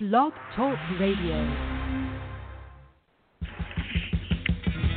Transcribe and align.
Blog 0.00 0.32
Talk 0.54 0.78
Radio. 1.00 1.34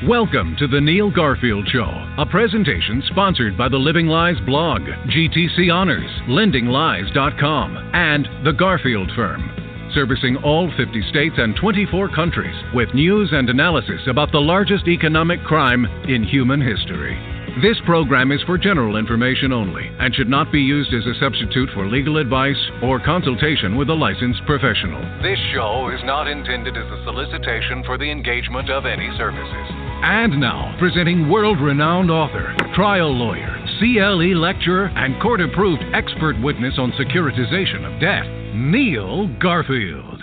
Welcome 0.07 0.55
to 0.59 0.67
the 0.67 0.79
Neil 0.79 1.09
Garfield 1.09 1.67
Show, 1.69 1.89
a 2.19 2.25
presentation 2.29 3.01
sponsored 3.07 3.57
by 3.57 3.67
the 3.67 3.77
Living 3.77 4.05
Lies 4.05 4.39
blog, 4.45 4.81
GTC 4.81 5.73
Honors, 5.73 6.07
LendingLies.com, 6.27 7.91
and 7.95 8.27
the 8.45 8.51
Garfield 8.51 9.09
Firm, 9.15 9.89
servicing 9.95 10.35
all 10.37 10.71
50 10.77 11.01
states 11.09 11.35
and 11.39 11.55
24 11.55 12.09
countries 12.09 12.55
with 12.75 12.93
news 12.93 13.29
and 13.31 13.49
analysis 13.49 14.01
about 14.07 14.31
the 14.31 14.37
largest 14.37 14.87
economic 14.87 15.43
crime 15.45 15.87
in 16.07 16.23
human 16.23 16.61
history. 16.61 17.30
This 17.59 17.75
program 17.85 18.31
is 18.31 18.41
for 18.43 18.57
general 18.57 18.95
information 18.95 19.51
only 19.51 19.85
and 19.99 20.15
should 20.15 20.29
not 20.29 20.53
be 20.53 20.61
used 20.61 20.93
as 20.93 21.05
a 21.05 21.19
substitute 21.19 21.69
for 21.73 21.85
legal 21.85 22.15
advice 22.15 22.55
or 22.81 22.97
consultation 22.97 23.75
with 23.75 23.89
a 23.89 23.93
licensed 23.93 24.39
professional. 24.45 25.01
This 25.21 25.37
show 25.53 25.91
is 25.93 25.99
not 26.05 26.29
intended 26.29 26.77
as 26.77 26.85
a 26.85 27.03
solicitation 27.03 27.83
for 27.83 27.97
the 27.97 28.09
engagement 28.09 28.69
of 28.69 28.85
any 28.85 29.11
services. 29.17 29.67
And 30.01 30.39
now, 30.39 30.77
presenting 30.79 31.29
world 31.29 31.59
renowned 31.59 32.09
author, 32.09 32.55
trial 32.73 33.13
lawyer, 33.13 33.53
CLE 33.79 34.33
lecturer, 34.39 34.85
and 34.95 35.21
court 35.21 35.41
approved 35.41 35.83
expert 35.93 36.41
witness 36.41 36.75
on 36.77 36.93
securitization 36.93 37.83
of 37.83 37.99
debt, 37.99 38.55
Neil 38.55 39.27
Garfield. 39.41 40.21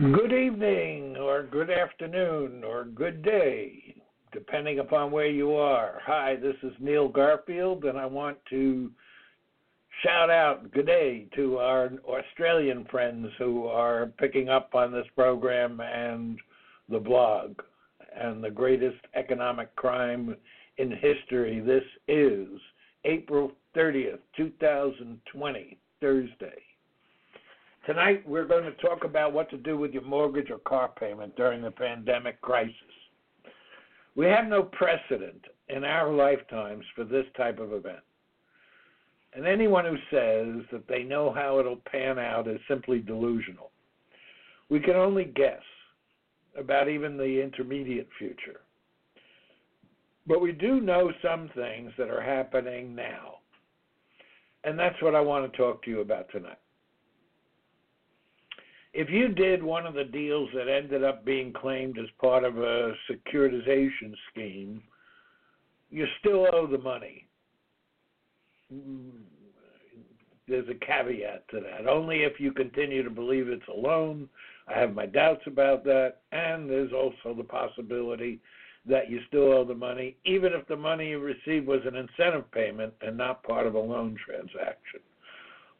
Good 0.00 0.32
evening, 0.32 1.16
or 1.16 1.42
good 1.42 1.70
afternoon, 1.70 2.64
or 2.64 2.86
good 2.86 3.22
day, 3.22 3.89
depending 4.32 4.78
upon 4.78 5.10
where 5.10 5.28
you 5.28 5.54
are. 5.54 6.00
Hi, 6.04 6.36
this 6.36 6.56
is 6.62 6.72
Neil 6.80 7.08
Garfield, 7.08 7.84
and 7.84 7.98
I 7.98 8.06
want 8.06 8.38
to 8.50 8.90
shout 10.02 10.30
out 10.30 10.70
good 10.72 10.86
day 10.86 11.26
to 11.36 11.58
our 11.58 11.90
Australian 12.08 12.84
friends 12.90 13.28
who 13.38 13.66
are 13.66 14.06
picking 14.18 14.48
up 14.48 14.74
on 14.74 14.92
this 14.92 15.06
program 15.14 15.80
and 15.80 16.38
the 16.88 16.98
blog 16.98 17.60
and 18.18 18.42
the 18.42 18.50
greatest 18.50 18.98
economic 19.14 19.74
crime 19.76 20.36
in 20.78 20.90
history. 20.90 21.60
This 21.60 21.84
is 22.08 22.48
April 23.04 23.52
30th, 23.76 24.18
2020, 24.36 25.78
Thursday. 26.00 26.62
Tonight, 27.86 28.28
we're 28.28 28.46
going 28.46 28.64
to 28.64 28.72
talk 28.86 29.04
about 29.04 29.32
what 29.32 29.48
to 29.50 29.56
do 29.56 29.76
with 29.76 29.92
your 29.92 30.02
mortgage 30.02 30.50
or 30.50 30.58
car 30.58 30.90
payment 30.98 31.34
during 31.36 31.62
the 31.62 31.70
pandemic 31.70 32.40
crisis. 32.40 32.74
We 34.16 34.26
have 34.26 34.46
no 34.46 34.62
precedent 34.62 35.44
in 35.68 35.84
our 35.84 36.12
lifetimes 36.12 36.84
for 36.94 37.04
this 37.04 37.26
type 37.36 37.58
of 37.58 37.72
event. 37.72 38.00
And 39.32 39.46
anyone 39.46 39.84
who 39.84 39.96
says 40.10 40.66
that 40.72 40.88
they 40.88 41.04
know 41.04 41.32
how 41.32 41.60
it'll 41.60 41.80
pan 41.90 42.18
out 42.18 42.48
is 42.48 42.58
simply 42.66 42.98
delusional. 42.98 43.70
We 44.68 44.80
can 44.80 44.96
only 44.96 45.24
guess 45.24 45.62
about 46.58 46.88
even 46.88 47.16
the 47.16 47.40
intermediate 47.42 48.08
future. 48.18 48.60
But 50.26 50.40
we 50.40 50.52
do 50.52 50.80
know 50.80 51.12
some 51.22 51.50
things 51.54 51.92
that 51.96 52.10
are 52.10 52.20
happening 52.20 52.94
now. 52.94 53.36
And 54.64 54.78
that's 54.78 55.00
what 55.00 55.14
I 55.14 55.20
want 55.20 55.50
to 55.50 55.56
talk 55.56 55.82
to 55.84 55.90
you 55.90 56.00
about 56.00 56.28
tonight. 56.30 56.58
If 58.92 59.08
you 59.08 59.28
did 59.28 59.62
one 59.62 59.86
of 59.86 59.94
the 59.94 60.04
deals 60.04 60.48
that 60.54 60.68
ended 60.68 61.04
up 61.04 61.24
being 61.24 61.52
claimed 61.52 61.98
as 61.98 62.06
part 62.20 62.44
of 62.44 62.58
a 62.58 62.92
securitization 63.08 64.14
scheme, 64.30 64.82
you 65.90 66.06
still 66.18 66.46
owe 66.52 66.66
the 66.66 66.78
money. 66.78 67.26
There's 70.48 70.68
a 70.68 70.84
caveat 70.84 71.48
to 71.50 71.60
that. 71.60 71.88
Only 71.88 72.24
if 72.24 72.40
you 72.40 72.52
continue 72.52 73.04
to 73.04 73.10
believe 73.10 73.48
it's 73.48 73.68
a 73.68 73.72
loan. 73.72 74.28
I 74.66 74.78
have 74.78 74.94
my 74.94 75.06
doubts 75.06 75.42
about 75.46 75.84
that. 75.84 76.16
And 76.32 76.68
there's 76.68 76.92
also 76.92 77.34
the 77.36 77.44
possibility 77.44 78.40
that 78.86 79.10
you 79.10 79.20
still 79.28 79.52
owe 79.52 79.64
the 79.64 79.74
money, 79.74 80.16
even 80.24 80.52
if 80.52 80.66
the 80.66 80.76
money 80.76 81.10
you 81.10 81.20
received 81.20 81.66
was 81.66 81.80
an 81.84 81.96
incentive 81.96 82.50
payment 82.50 82.94
and 83.02 83.16
not 83.16 83.42
part 83.44 83.66
of 83.66 83.74
a 83.74 83.78
loan 83.78 84.16
transaction. 84.24 85.00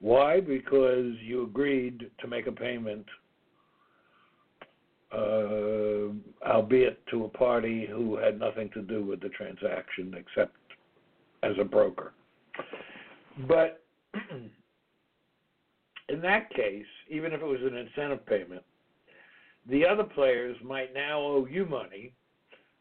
Why? 0.00 0.40
Because 0.40 1.12
you 1.22 1.44
agreed 1.44 2.10
to 2.20 2.26
make 2.26 2.46
a 2.46 2.52
payment, 2.52 3.04
uh, 5.12 6.12
albeit 6.46 7.06
to 7.08 7.24
a 7.24 7.28
party 7.28 7.86
who 7.90 8.16
had 8.16 8.38
nothing 8.38 8.70
to 8.74 8.82
do 8.82 9.04
with 9.04 9.20
the 9.20 9.28
transaction 9.30 10.14
except 10.16 10.56
as 11.42 11.52
a 11.60 11.64
broker. 11.64 12.12
But 13.46 13.82
in 16.08 16.20
that 16.22 16.50
case, 16.54 16.86
even 17.10 17.32
if 17.32 17.40
it 17.40 17.46
was 17.46 17.60
an 17.60 17.76
incentive 17.76 18.24
payment, 18.26 18.62
the 19.68 19.86
other 19.86 20.04
players 20.04 20.56
might 20.64 20.94
now 20.94 21.20
owe 21.20 21.46
you 21.46 21.66
money 21.66 22.14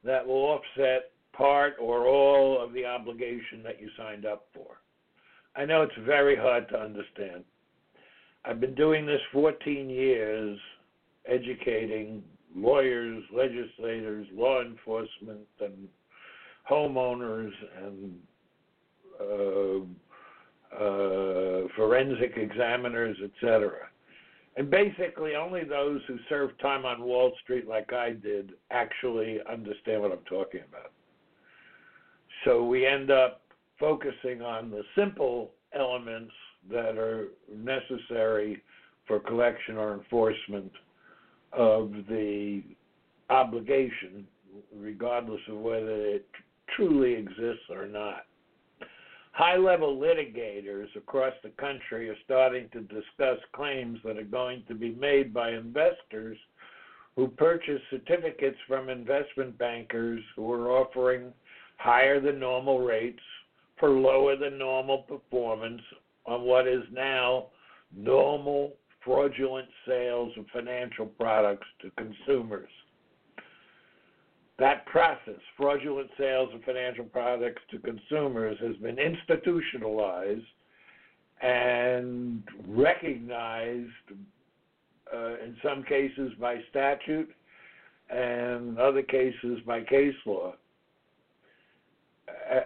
that 0.03 0.25
will 0.25 0.46
offset 0.46 1.12
part 1.34 1.74
or 1.79 2.08
all 2.08 2.62
of 2.62 2.74
the 2.74 2.85
obligation 2.85 3.62
that 3.63 3.79
you 3.79 3.90
signed 3.97 4.25
up 4.25 4.47
for. 4.53 4.78
I 5.55 5.65
know 5.65 5.81
it's 5.81 5.93
very 6.05 6.35
hard 6.35 6.69
to 6.69 6.79
understand. 6.79 7.43
I've 8.45 8.59
been 8.59 8.75
doing 8.75 9.05
this 9.05 9.21
14 9.33 9.89
years, 9.89 10.57
educating 11.27 12.23
lawyers, 12.55 13.23
legislators, 13.33 14.27
law 14.33 14.61
enforcement, 14.61 15.41
and 15.59 15.87
homeowners, 16.69 17.51
and 17.83 18.15
uh, 19.19 19.79
uh, 20.75 21.67
forensic 21.75 22.37
examiners, 22.37 23.17
etc. 23.23 23.89
And 24.55 24.69
basically, 24.69 25.35
only 25.35 25.63
those 25.63 26.01
who 26.07 26.17
served 26.27 26.59
time 26.59 26.85
on 26.85 27.01
Wall 27.01 27.31
Street, 27.43 27.67
like 27.67 27.93
I 27.93 28.11
did, 28.11 28.53
actually 28.71 29.39
understand 29.49 30.01
what 30.01 30.11
I'm 30.11 30.25
talking 30.29 30.61
about. 30.67 30.91
So 32.45 32.63
we 32.63 32.85
end 32.85 33.11
up 33.11 33.41
focusing 33.79 34.41
on 34.41 34.69
the 34.69 34.84
simple 34.95 35.51
elements 35.73 36.34
that 36.69 36.97
are 36.97 37.29
necessary 37.56 38.62
for 39.07 39.19
collection 39.19 39.78
or 39.78 39.94
enforcement 39.94 40.72
of 41.53 41.91
the 42.09 42.62
obligation, 43.29 44.28
regardless 44.75 45.41
of 45.47 45.57
whether 45.57 46.06
it 46.06 46.25
truly 46.75 47.13
exists 47.13 47.66
or 47.69 47.88
not. 47.88 48.25
High 49.31 49.57
level 49.57 49.97
litigators 49.97 50.94
across 50.96 51.34
the 51.44 51.50
country 51.51 52.09
are 52.09 52.17
starting 52.25 52.67
to 52.73 52.81
discuss 52.81 53.38
claims 53.53 54.00
that 54.03 54.17
are 54.17 54.23
going 54.23 54.63
to 54.67 54.75
be 54.75 54.91
made 54.91 55.34
by 55.34 55.51
investors 55.51 56.38
who 57.16 57.28
purchase 57.28 57.81
certificates 57.90 58.57
from 58.67 58.90
investment 58.90 59.57
bankers 59.57 60.22
who 60.35 60.51
are 60.51 60.72
offering 60.72 61.31
higher 61.78 62.19
than 62.19 62.40
normal 62.40 62.79
rates 62.79 63.22
for 63.79 63.90
lower 63.90 64.35
than 64.35 64.57
normal 64.57 65.00
performance 65.00 65.81
on 66.25 66.44
what 66.44 66.67
is 66.67 66.84
now 66.91 67.47
normal 67.95 68.73
fraudulent 69.03 69.67
sales 69.88 70.31
of 70.38 70.45
financial 70.53 71.06
products 71.06 71.67
to 71.81 71.90
consumers. 71.91 72.69
That 74.59 74.85
process, 74.88 75.40
fraudulent 75.56 76.09
sales 76.17 76.50
of 76.53 76.62
financial 76.63 77.06
products 77.06 77.62
to 77.72 77.79
consumers, 77.79 78.57
has 78.59 78.75
been 78.78 79.00
institutionalized 79.00 80.41
and 81.41 82.44
recognized 82.67 83.88
uh, 85.13 85.35
in 85.44 85.56
some 85.63 85.84
cases 85.84 86.34
by 86.40 86.57
statute 86.69 87.29
and 88.09 88.78
other 88.78 89.01
cases 89.01 89.59
by 89.66 89.81
case 89.81 90.13
law 90.25 90.53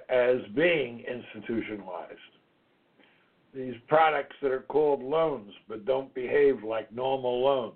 as 0.10 0.38
being 0.56 1.04
institutionalized. 1.10 2.20
These 3.54 3.76
products 3.88 4.36
that 4.42 4.52
are 4.52 4.66
called 4.68 5.04
loans 5.04 5.52
but 5.68 5.86
don't 5.86 6.14
behave 6.14 6.64
like 6.64 6.92
normal 6.92 7.44
loans. 7.44 7.76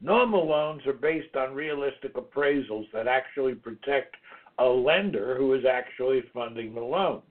Normal 0.00 0.46
loans 0.46 0.86
are 0.86 0.92
based 0.92 1.34
on 1.36 1.54
realistic 1.54 2.14
appraisals 2.14 2.84
that 2.92 3.08
actually 3.08 3.54
protect 3.54 4.14
a 4.58 4.64
lender 4.64 5.36
who 5.36 5.54
is 5.54 5.64
actually 5.64 6.22
funding 6.32 6.74
the 6.74 6.80
loan. 6.80 7.22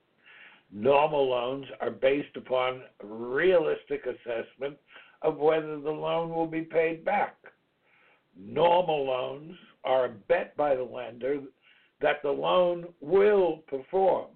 Normal 0.72 1.28
loans 1.28 1.66
are 1.80 1.90
based 1.90 2.36
upon 2.36 2.82
realistic 3.02 4.04
assessment 4.04 4.76
of 5.22 5.38
whether 5.38 5.80
the 5.80 5.90
loan 5.90 6.34
will 6.34 6.46
be 6.46 6.62
paid 6.62 7.04
back. 7.04 7.36
Normal 8.36 9.06
loans 9.06 9.56
are 9.84 10.06
a 10.06 10.10
bet 10.28 10.56
by 10.56 10.74
the 10.74 10.82
lender 10.82 11.40
that 12.00 12.22
the 12.22 12.30
loan 12.30 12.86
will 13.00 13.58
perform. 13.68 14.26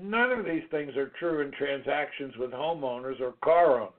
None 0.00 0.30
of 0.30 0.44
these 0.44 0.62
things 0.70 0.96
are 0.96 1.12
true 1.18 1.40
in 1.40 1.50
transactions 1.52 2.34
with 2.38 2.50
homeowners 2.52 3.20
or 3.20 3.34
car 3.42 3.80
owners. 3.80 3.92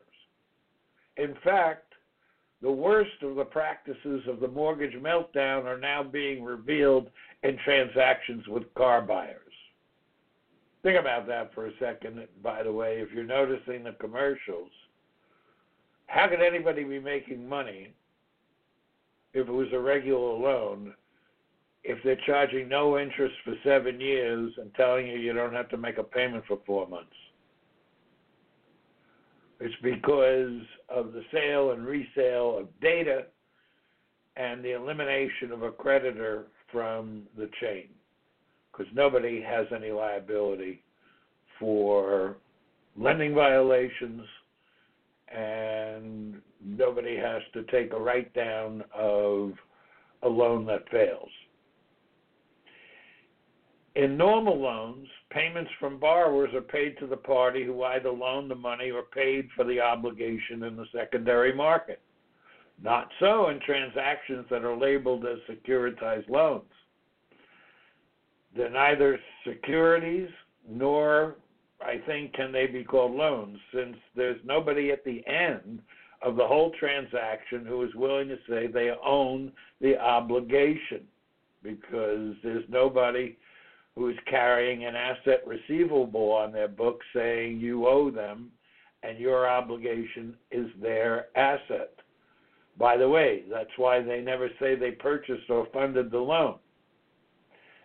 In 1.18 1.36
fact, 1.44 1.94
the 2.62 2.72
worst 2.72 3.22
of 3.22 3.36
the 3.36 3.46
practices 3.46 4.22
of 4.28 4.40
the 4.40 4.48
mortgage 4.48 4.94
meltdown 4.94 5.66
are 5.66 5.80
now 5.80 6.04
being 6.04 6.44
revealed 6.44 7.10
in 7.44 7.58
transactions 7.64 8.48
with 8.48 8.74
car 8.74 9.02
buyers. 9.02 9.36
Think 10.84 11.00
about 11.00 11.28
that 11.28 11.54
for 11.54 11.68
a 11.68 11.72
second, 11.80 12.26
by 12.42 12.64
the 12.64 12.72
way. 12.72 13.02
If 13.02 13.12
you're 13.14 13.24
noticing 13.24 13.84
the 13.84 13.96
commercials, 14.00 14.72
how 16.08 16.28
could 16.28 16.42
anybody 16.42 16.84
be 16.84 17.00
making 17.00 17.48
money 17.48 17.94
if 19.34 19.48
it 19.48 19.52
was 19.52 19.68
a 19.74 19.80
regular 19.80 20.34
loan 20.34 20.94
if 21.84 21.98
they're 22.04 22.20
charging 22.26 22.68
no 22.68 22.98
interest 22.98 23.36
for 23.44 23.54
seven 23.64 24.00
years 24.00 24.52
and 24.58 24.74
telling 24.76 25.08
you 25.08 25.18
you 25.18 25.34
don't 25.34 25.54
have 25.54 25.70
to 25.70 25.78
make 25.78 25.98
a 25.98 26.04
payment 26.04 26.44
for 26.48 26.60
four 26.66 26.88
months? 26.88 27.16
It's 29.60 29.76
because 29.84 30.62
of 30.88 31.12
the 31.14 31.24
sale 31.34 31.72
and 31.72 31.86
resale 31.86 32.58
of 32.58 32.68
data 32.82 33.26
and 34.38 34.64
the 34.64 34.72
elimination 34.72 35.52
of 35.52 35.64
a 35.64 35.72
creditor 35.72 36.46
from 36.72 37.24
the 37.38 37.50
chain 37.60 37.90
because 38.72 38.88
nobody 38.94 39.42
has 39.42 39.66
any 39.76 39.92
liability 39.92 40.84
for 41.60 42.38
lending 42.98 43.34
violations 43.34 44.22
and 45.36 46.36
nobody 46.64 47.18
has 47.18 47.42
to 47.54 47.64
take 47.64 47.92
a 47.94 48.00
write 48.00 48.34
down 48.34 48.84
of 48.96 49.52
a 50.24 50.28
loan 50.28 50.66
that 50.66 50.90
fails. 50.90 51.30
In 54.00 54.16
normal 54.16 54.58
loans, 54.58 55.10
payments 55.30 55.70
from 55.78 56.00
borrowers 56.00 56.54
are 56.54 56.62
paid 56.62 56.98
to 57.00 57.06
the 57.06 57.18
party 57.18 57.66
who 57.66 57.84
either 57.84 58.10
loaned 58.10 58.50
the 58.50 58.56
money 58.56 58.92
or 58.92 59.04
paid 59.04 59.50
for 59.54 59.66
the 59.66 59.82
obligation 59.82 60.64
in 60.64 60.78
the 60.78 60.86
secondary 60.96 61.54
market. 61.54 62.00
Not 62.82 63.10
so 63.20 63.50
in 63.50 63.60
transactions 63.60 64.46
that 64.50 64.64
are 64.64 64.78
labeled 64.78 65.26
as 65.26 65.40
securitized 65.50 66.30
loans. 66.30 66.72
They're 68.56 68.70
neither 68.70 69.20
securities 69.46 70.30
nor, 70.66 71.36
I 71.82 71.98
think, 72.08 72.34
can 72.36 72.54
they 72.54 72.68
be 72.68 72.86
called 72.86 73.12
loans, 73.12 73.60
since 73.74 73.98
there's 74.16 74.40
nobody 74.46 74.92
at 74.92 75.04
the 75.04 75.28
end 75.28 75.82
of 76.22 76.38
the 76.38 76.48
whole 76.48 76.72
transaction 76.80 77.66
who 77.66 77.84
is 77.84 77.94
willing 77.96 78.30
to 78.30 78.38
say 78.48 78.68
they 78.68 78.94
own 79.06 79.52
the 79.82 80.00
obligation 80.00 81.02
because 81.62 82.36
there's 82.44 82.64
nobody 82.70 83.36
who 84.00 84.08
is 84.08 84.16
carrying 84.30 84.86
an 84.86 84.96
asset 84.96 85.44
receivable 85.46 86.32
on 86.32 86.54
their 86.54 86.70
book 86.70 87.02
saying 87.14 87.60
you 87.60 87.86
owe 87.86 88.10
them 88.10 88.50
and 89.04 89.20
your 89.20 89.46
obligation 89.46 90.38
is 90.52 90.68
their 90.82 91.28
asset. 91.38 91.92
By 92.78 92.96
the 92.96 93.10
way, 93.10 93.44
that's 93.52 93.70
why 93.76 94.02
they 94.02 94.22
never 94.22 94.48
say 94.58 94.76
they 94.76 94.92
purchased 94.92 95.50
or 95.50 95.68
funded 95.74 96.12
the 96.12 96.18
loan 96.18 96.56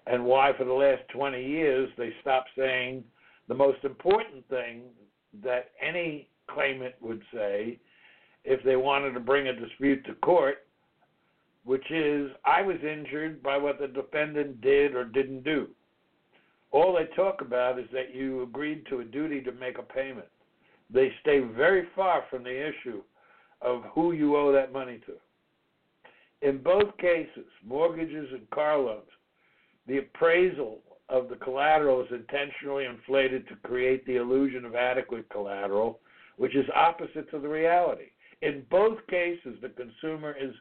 and 0.06 0.24
why 0.24 0.52
for 0.56 0.64
the 0.64 0.72
last 0.72 1.02
20 1.12 1.44
years 1.44 1.90
they 1.98 2.12
stopped 2.20 2.50
saying 2.56 3.02
the 3.48 3.54
most 3.54 3.82
important 3.82 4.48
thing 4.48 4.82
that 5.42 5.72
any 5.82 6.28
claimant 6.48 6.94
would 7.00 7.22
say 7.32 7.80
if 8.44 8.62
they 8.62 8.76
wanted 8.76 9.14
to 9.14 9.20
bring 9.20 9.48
a 9.48 9.60
dispute 9.60 10.06
to 10.06 10.14
court, 10.14 10.58
which 11.64 11.90
is, 11.90 12.30
I 12.44 12.62
was 12.62 12.76
injured 12.84 13.42
by 13.42 13.56
what 13.56 13.80
the 13.80 13.88
defendant 13.88 14.60
did 14.60 14.94
or 14.94 15.04
didn't 15.04 15.42
do. 15.42 15.70
All 16.74 16.92
they 16.92 17.06
talk 17.14 17.40
about 17.40 17.78
is 17.78 17.86
that 17.92 18.12
you 18.12 18.42
agreed 18.42 18.84
to 18.86 18.98
a 18.98 19.04
duty 19.04 19.40
to 19.42 19.52
make 19.52 19.78
a 19.78 19.82
payment. 19.82 20.26
They 20.92 21.12
stay 21.20 21.38
very 21.38 21.86
far 21.94 22.24
from 22.28 22.42
the 22.42 22.68
issue 22.68 23.00
of 23.62 23.84
who 23.94 24.10
you 24.10 24.36
owe 24.36 24.50
that 24.50 24.72
money 24.72 25.00
to. 25.06 26.48
In 26.48 26.58
both 26.58 26.96
cases, 26.98 27.46
mortgages 27.64 28.28
and 28.32 28.50
car 28.50 28.76
loans, 28.76 29.06
the 29.86 29.98
appraisal 29.98 30.80
of 31.08 31.28
the 31.28 31.36
collateral 31.36 32.00
is 32.02 32.10
intentionally 32.10 32.86
inflated 32.86 33.46
to 33.46 33.68
create 33.68 34.04
the 34.04 34.16
illusion 34.16 34.64
of 34.64 34.74
adequate 34.74 35.28
collateral, 35.30 36.00
which 36.38 36.56
is 36.56 36.66
opposite 36.74 37.30
to 37.30 37.38
the 37.38 37.48
reality. 37.48 38.10
In 38.42 38.64
both 38.68 38.98
cases, 39.06 39.56
the 39.62 39.68
consumer 39.68 40.34
is 40.36 40.52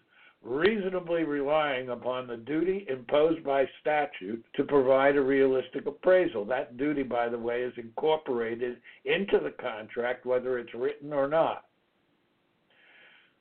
reasonably 0.44 1.24
relying 1.24 1.90
upon 1.90 2.28
the 2.28 2.38
duty 2.38 2.86
imposed 2.90 3.44
by 3.44 3.66
statute 3.80 4.44
to 4.56 4.64
provide 4.64 5.16
a 5.16 5.22
realistic 5.22 5.86
appraisal. 5.86 6.44
That 6.46 6.78
duty, 6.78 7.04
by 7.04 7.30
the 7.30 7.38
way, 7.38 7.62
is 7.62 7.74
incorporated 7.78 8.78
into 9.06 9.40
the 9.40 9.52
contract, 9.52 10.26
whether 10.26 10.60
it's 10.60 10.74
written 10.74 11.14
or 11.14 11.28
not. 11.28 11.66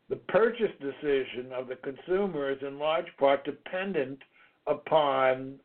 The 0.09 0.17
purchase 0.17 0.73
decision 0.81 1.53
of 1.53 1.69
the 1.69 1.77
consumer 1.77 2.51
is 2.51 2.59
in 2.63 2.79
large 2.79 3.07
part 3.19 3.45
dependent 3.45 4.19
upon 4.67 5.59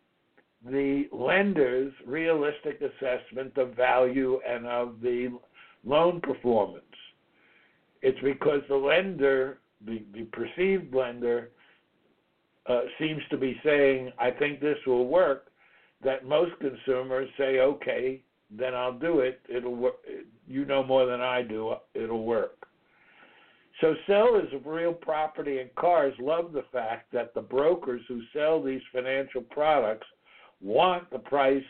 the 0.66 1.08
lender's 1.12 1.94
realistic 2.06 2.82
assessment 2.82 3.58
of 3.58 3.76
value 3.76 4.40
and 4.48 4.66
of 4.66 5.02
the 5.02 5.38
loan 5.86 6.20
performance. 6.22 6.84
It's 8.02 8.20
because 8.24 8.62
the 8.70 8.76
lender, 8.76 9.60
the, 9.86 10.04
the 10.14 10.24
perceived 10.26 10.94
lender, 10.94 11.52
uh, 12.68 12.82
seems 13.00 13.22
to 13.30 13.38
be 13.38 13.60
saying, 13.64 14.12
I 14.20 14.32
think 14.32 14.60
this 14.60 14.78
will 14.86 15.08
work, 15.08 15.52
that 16.04 16.26
most 16.26 16.52
consumers 16.60 17.30
say, 17.38 17.60
okay, 17.60 18.22
then 18.52 18.74
I'll 18.74 18.98
do 18.98 19.20
it. 19.20 19.42
It'll 19.50 19.76
work. 19.76 19.96
You 20.48 20.66
know 20.66 20.84
more 20.84 21.06
than 21.06 21.22
I 21.22 21.42
do. 21.42 21.76
It'll 21.94 22.26
work. 22.26 22.68
So 23.82 23.94
sellers 24.08 24.52
of 24.54 24.66
real 24.66 24.94
property 24.94 25.60
and 25.60 25.74
cars 25.76 26.14
love 26.20 26.52
the 26.52 26.66
fact 26.72 27.12
that 27.14 27.34
the 27.34 27.42
brokers 27.42 28.02
who 28.08 28.22
sell 28.34 28.62
these 28.62 28.82
financial 28.92 29.42
products 29.42 30.08
want 30.62 31.10
the 31.12 31.20
price 31.20 31.64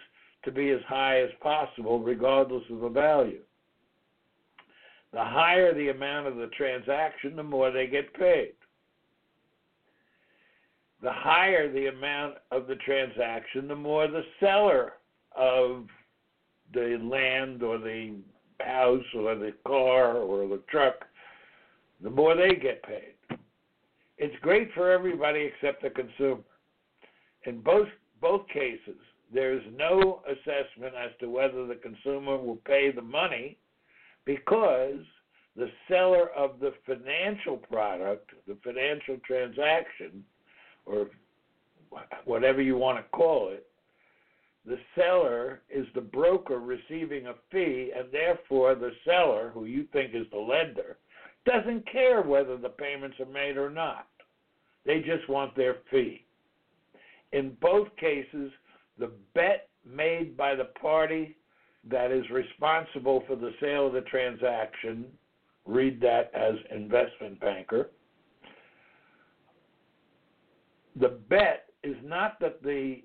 to 0.46 0.52
be 0.52 0.70
as 0.70 0.80
high 0.88 1.22
as 1.22 1.30
possible, 1.42 2.00
regardless 2.00 2.64
of 2.72 2.80
the 2.80 2.90
value. 2.90 3.42
The 5.14 5.24
higher 5.24 5.74
the 5.74 5.90
amount 5.90 6.28
of 6.28 6.36
the 6.36 6.48
transaction, 6.48 7.36
the 7.36 7.44
more 7.44 7.72
they 7.72 7.88
get 7.88 8.14
paid. 8.14 8.54
The 11.02 11.12
higher 11.12 11.72
the 11.72 11.88
amount 11.88 12.36
of 12.52 12.68
the 12.68 12.76
transaction, 12.76 13.68
the 13.68 13.76
more 13.76 14.08
the 14.08 14.24
seller 14.40 14.94
of 15.36 15.88
the 16.74 17.00
land 17.02 17.64
or 17.64 17.78
the 17.78 18.16
house 18.60 19.06
or 19.16 19.36
the 19.36 19.54
car 19.66 20.18
or 20.18 20.48
the 20.48 20.62
truck, 20.70 21.06
the 22.02 22.10
more 22.10 22.36
they 22.36 22.56
get 22.56 22.84
paid. 22.84 23.14
It's 24.18 24.36
great 24.42 24.74
for 24.74 24.92
everybody 24.92 25.42
except 25.42 25.84
the 25.84 25.90
consumer. 25.92 26.42
In 27.46 27.62
both 27.62 27.88
both 28.20 28.48
cases, 28.48 29.00
there 29.32 29.54
is 29.54 29.62
no 29.76 30.24
assessment 30.28 30.96
as 30.96 31.12
to 31.20 31.30
whether 31.30 31.68
the 31.68 31.76
consumer 31.76 32.38
will 32.38 32.60
pay 32.66 32.92
the 32.92 33.02
money 33.02 33.58
because 34.28 35.00
the 35.56 35.70
seller 35.90 36.30
of 36.38 36.60
the 36.60 36.74
financial 36.86 37.58
product, 37.58 38.30
the 38.48 38.58
financial 38.64 39.18
transaction, 39.26 40.24
or 40.86 41.08
whatever 42.26 42.62
you 42.62 42.78
want 42.78 42.98
to 42.98 43.18
call 43.18 43.50
it, 43.50 43.66
the 44.66 44.78
seller 44.96 45.62
is 45.74 45.88
the 45.96 46.02
broker 46.02 46.60
receiving 46.60 47.28
a 47.28 47.34
fee, 47.52 47.92
and 47.98 48.12
therefore 48.12 48.76
the 48.76 48.92
seller, 49.06 49.50
who 49.54 49.64
you 49.64 49.88
think 49.94 50.14
is 50.14 50.28
the 50.32 50.38
lender, 50.38 50.98
doesn't 51.46 51.90
care 51.90 52.22
whether 52.22 52.58
the 52.58 52.70
payments 52.70 53.18
are 53.22 53.32
made 53.32 53.56
or 53.56 53.70
not. 53.70 54.08
They 54.86 55.00
just 55.00 55.28
want 55.30 55.56
their 55.56 55.78
fee. 55.90 56.26
In 57.32 57.56
both 57.62 57.88
cases, 57.96 58.52
the 59.00 59.12
bet 59.34 59.70
made 59.86 60.36
by 60.36 60.54
the 60.56 60.66
party 60.82 61.38
that 61.90 62.12
is 62.12 62.30
responsible 62.30 63.24
for 63.28 63.36
the 63.36 63.52
sale 63.62 63.88
of 63.88 63.94
the 63.94 64.02
transaction, 64.02 65.06
read 65.66 66.02
that 66.02 66.32
as 66.34 66.56
investment 66.72 67.40
banker, 67.40 67.90
the 71.00 71.20
bet 71.30 71.66
is 71.84 71.96
not 72.04 72.40
that 72.40 72.62
the 72.64 73.04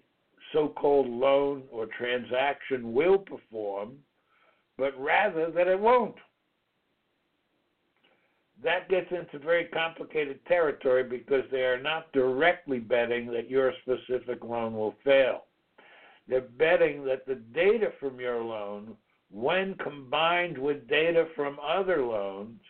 so 0.53 0.69
called 0.69 1.09
loan 1.09 1.63
or 1.71 1.87
transaction 1.99 2.93
will 2.93 3.19
perform, 3.19 3.93
but 4.77 4.99
rather 4.99 5.51
that 5.51 5.69
it 5.69 5.79
won't 5.79 6.17
that 8.63 8.89
gets 8.89 9.11
into 9.11 9.45
very 9.45 9.65
complicated 9.67 10.45
territory 10.47 11.03
because 11.03 11.45
they 11.51 11.63
are 11.63 11.81
not 11.83 12.13
directly 12.13 12.79
betting 12.79 13.27
that 13.33 13.51
your 13.51 13.73
specific 13.83 14.45
loan 14.45 14.75
will 14.75 14.95
fail. 15.05 15.45
They're 16.29 16.41
betting 16.41 17.05
that 17.05 17.27
the 17.27 17.35
data 17.35 17.89
from 17.99 18.21
your 18.21 18.43
loan, 18.43 18.97
when 19.31 19.75
combined 19.77 20.57
with 20.57 20.89
data 20.89 21.27
from 21.35 21.59
other 21.61 22.05
loans, 22.05 22.61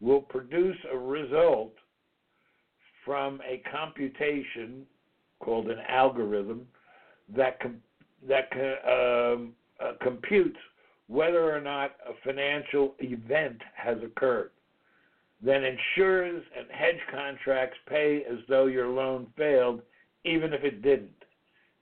will 0.00 0.20
produce 0.20 0.76
a 0.92 0.96
result 0.96 1.74
from 3.04 3.40
a 3.48 3.62
computation 3.70 4.86
called 5.40 5.68
an 5.68 5.78
algorithm 5.88 6.66
that 7.28 7.60
com- 7.60 7.82
that 8.26 8.50
um, 8.84 9.54
uh, 9.80 9.92
computes 10.02 10.58
whether 11.06 11.54
or 11.54 11.60
not 11.60 11.92
a 12.06 12.12
financial 12.24 12.94
event 12.98 13.60
has 13.76 13.96
occurred 14.02 14.50
then 15.40 15.62
insurers 15.64 16.42
and 16.56 16.66
hedge 16.70 17.00
contracts 17.10 17.78
pay 17.88 18.24
as 18.30 18.38
though 18.48 18.66
your 18.66 18.88
loan 18.88 19.28
failed, 19.36 19.82
even 20.24 20.52
if 20.52 20.64
it 20.64 20.82
didn't. 20.82 21.17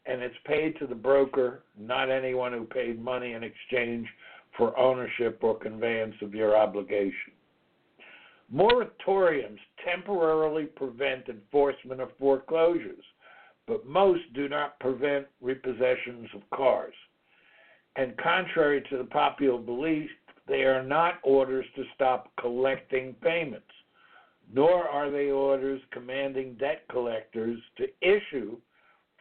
And 0.07 0.23
it's 0.23 0.37
paid 0.47 0.79
to 0.79 0.87
the 0.87 0.95
broker, 0.95 1.63
not 1.79 2.11
anyone 2.11 2.53
who 2.53 2.65
paid 2.65 3.03
money 3.03 3.33
in 3.33 3.43
exchange 3.43 4.07
for 4.57 4.79
ownership 4.79 5.39
or 5.43 5.59
conveyance 5.59 6.15
of 6.23 6.35
your 6.35 6.57
obligation. 6.57 7.33
Moratoriums 8.55 9.59
temporarily 9.85 10.65
prevent 10.65 11.29
enforcement 11.29 12.01
of 12.01 12.11
foreclosures, 12.19 13.05
but 13.67 13.87
most 13.87 14.23
do 14.35 14.49
not 14.49 14.79
prevent 14.79 15.27
repossessions 15.43 16.29
of 16.35 16.49
cars. 16.55 16.95
And 17.97 18.17
contrary 18.19 18.85
to 18.89 18.99
the 18.99 19.05
popular 19.05 19.59
belief, 19.59 20.09
they 20.47 20.63
are 20.63 20.85
not 20.85 21.19
orders 21.25 21.67
to 21.75 21.83
stop 21.95 22.31
collecting 22.41 23.15
payments, 23.15 23.67
nor 24.53 24.87
are 24.89 25.11
they 25.11 25.31
orders 25.31 25.81
commanding 25.91 26.55
debt 26.55 26.83
collectors 26.89 27.59
to 27.79 27.87
issue 28.01 28.57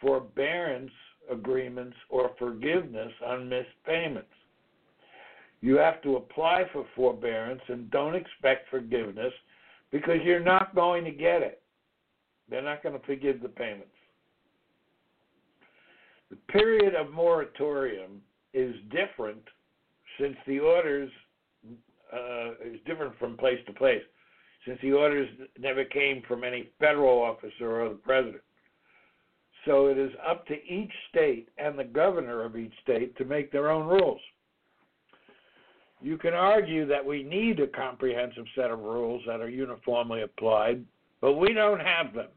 forbearance 0.06 0.92
agreements 1.32 1.96
or 2.10 2.32
forgiveness 2.38 3.12
on 3.26 3.50
missed 3.50 3.68
payments. 3.86 4.30
You 5.62 5.78
have 5.78 6.02
to 6.04 6.18
apply 6.18 6.66
for 6.72 6.86
forbearance 6.96 7.62
and 7.68 7.90
don't 7.90 8.14
expect 8.14 8.70
forgiveness 8.70 9.34
because 9.92 10.18
you're 10.24 10.44
not 10.44 10.76
going 10.76 11.04
to 11.06 11.12
get 11.12 11.42
it. 11.42 11.64
They're 12.50 12.62
not 12.62 12.84
going 12.84 13.00
to 13.00 13.06
forgive 13.06 13.42
the 13.42 13.50
payments. 13.50 13.90
The 16.30 16.36
period 16.52 16.94
of 16.94 17.12
moratorium 17.12 18.22
is 18.54 18.76
different 18.92 19.42
since 20.20 20.36
the 20.46 20.60
orders 20.60 21.10
uh, 22.14 22.52
is 22.64 22.80
different 22.86 23.18
from 23.18 23.36
place 23.38 23.60
to 23.66 23.74
place, 23.74 24.04
since 24.68 24.80
the 24.82 24.94
orders 24.94 25.28
never 25.60 25.84
came 25.84 26.22
from 26.28 26.44
any 26.44 26.70
federal 26.80 27.22
officer 27.22 27.82
or 27.82 27.90
the 27.90 27.96
president. 27.96 28.42
So 29.66 29.88
it 29.88 29.98
is 29.98 30.12
up 30.28 30.46
to 30.48 30.54
each 30.54 30.92
state 31.10 31.50
and 31.58 31.78
the 31.78 31.84
governor 31.84 32.44
of 32.44 32.56
each 32.56 32.74
state 32.84 33.18
to 33.18 33.26
make 33.26 33.52
their 33.52 33.72
own 33.72 33.88
rules. 33.88 34.22
You 36.02 36.18
can 36.18 36.34
argue 36.34 36.86
that 36.86 37.04
we 37.04 37.24
need 37.24 37.60
a 37.60 37.68
comprehensive 37.68 38.46
set 38.56 38.70
of 38.70 38.80
rules 38.80 39.24
that 39.26 39.42
are 39.42 39.50
uniformly 39.50 40.22
applied, 40.22 40.86
but 41.20 41.34
we 41.34 41.54
don't 41.54 41.80
have 41.80 42.14
them. 42.14 42.28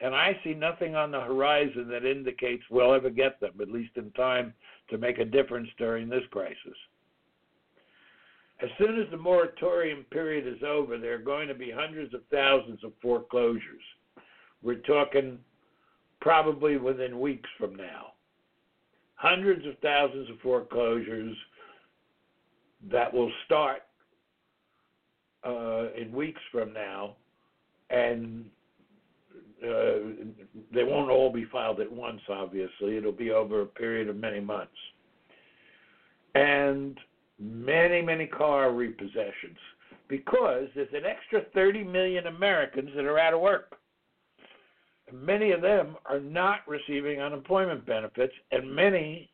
And 0.00 0.14
I 0.14 0.38
see 0.44 0.54
nothing 0.54 0.94
on 0.94 1.10
the 1.10 1.20
horizon 1.20 1.88
that 1.88 2.04
indicates 2.04 2.62
we'll 2.70 2.94
ever 2.94 3.10
get 3.10 3.40
them, 3.40 3.52
at 3.60 3.70
least 3.70 3.96
in 3.96 4.10
time 4.12 4.54
to 4.90 4.98
make 4.98 5.18
a 5.18 5.24
difference 5.24 5.68
during 5.76 6.08
this 6.08 6.22
crisis. 6.30 6.56
As 8.62 8.68
soon 8.78 9.00
as 9.00 9.10
the 9.10 9.16
moratorium 9.16 10.04
period 10.10 10.46
is 10.46 10.62
over, 10.62 10.98
there 10.98 11.14
are 11.14 11.18
going 11.18 11.48
to 11.48 11.54
be 11.54 11.70
hundreds 11.70 12.14
of 12.14 12.20
thousands 12.30 12.84
of 12.84 12.92
foreclosures. 13.02 13.82
We're 14.62 14.76
talking 14.76 15.38
probably 16.20 16.76
within 16.76 17.20
weeks 17.20 17.48
from 17.58 17.74
now. 17.74 18.12
Hundreds 19.14 19.66
of 19.66 19.78
thousands 19.82 20.30
of 20.30 20.38
foreclosures 20.40 21.36
that 22.90 23.12
will 23.12 23.30
start 23.44 23.82
uh, 25.46 25.92
in 25.92 26.12
weeks 26.12 26.40
from 26.50 26.72
now, 26.72 27.16
and 27.90 28.44
uh, 29.62 30.24
they 30.72 30.84
won't 30.84 31.10
all 31.10 31.30
be 31.30 31.44
filed 31.52 31.80
at 31.80 31.90
once, 31.90 32.20
obviously. 32.30 32.96
It'll 32.96 33.12
be 33.12 33.30
over 33.30 33.62
a 33.62 33.66
period 33.66 34.08
of 34.08 34.16
many 34.16 34.40
months. 34.40 34.72
And 36.34 36.98
many, 37.38 38.00
many 38.02 38.26
car 38.26 38.70
repossessions 38.70 39.58
because 40.08 40.66
there's 40.74 40.92
an 40.94 41.04
extra 41.04 41.42
30 41.54 41.84
million 41.84 42.26
Americans 42.26 42.90
that 42.96 43.04
are 43.04 43.18
out 43.18 43.34
of 43.34 43.40
work. 43.40 43.76
Many 45.12 45.52
of 45.52 45.62
them 45.62 45.96
are 46.06 46.20
not 46.20 46.60
receiving 46.66 47.20
unemployment 47.20 47.84
benefits, 47.86 48.34
and 48.52 48.74
many 48.74 49.30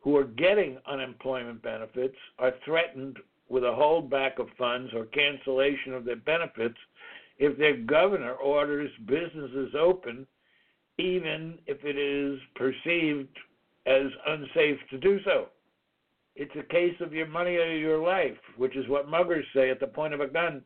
who 0.00 0.16
are 0.16 0.24
getting 0.24 0.78
unemployment 0.86 1.62
benefits 1.62 2.16
are 2.38 2.54
threatened 2.64 3.18
with 3.48 3.64
a 3.64 3.66
holdback 3.66 4.38
of 4.38 4.48
funds 4.58 4.92
or 4.94 5.06
cancellation 5.06 5.94
of 5.94 6.04
their 6.04 6.16
benefits 6.16 6.76
if 7.38 7.56
their 7.56 7.76
governor 7.76 8.32
orders 8.32 8.90
businesses 9.06 9.74
open, 9.78 10.26
even 10.98 11.58
if 11.66 11.84
it 11.84 11.96
is 11.96 12.38
perceived 12.56 13.36
as 13.86 14.06
unsafe 14.26 14.78
to 14.90 14.98
do 14.98 15.20
so. 15.24 15.48
It's 16.36 16.54
a 16.56 16.62
case 16.62 16.94
of 17.00 17.12
your 17.12 17.26
money 17.26 17.56
or 17.56 17.76
your 17.76 17.98
life, 17.98 18.36
which 18.56 18.76
is 18.76 18.88
what 18.88 19.08
muggers 19.08 19.44
say 19.54 19.70
at 19.70 19.80
the 19.80 19.86
point 19.86 20.14
of 20.14 20.20
a 20.20 20.26
gun. 20.26 20.62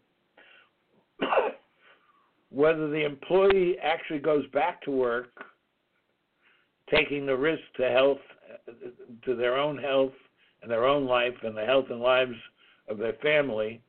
Whether 2.53 2.89
the 2.91 3.05
employee 3.05 3.79
actually 3.83 4.19
goes 4.19 4.47
back 4.49 4.83
to 4.83 4.91
work, 4.91 5.31
taking 6.91 7.25
the 7.25 7.37
risk 7.37 7.63
to 7.79 7.89
health 7.89 8.19
to 9.25 9.35
their 9.35 9.57
own 9.57 9.79
health 9.79 10.13
and 10.61 10.71
their 10.71 10.85
own 10.85 11.07
life 11.07 11.35
and 11.43 11.57
the 11.57 11.65
health 11.65 11.87
and 11.89 12.01
lives 12.01 12.37
of 12.89 12.99
their 12.99 13.15
family, 13.23 13.81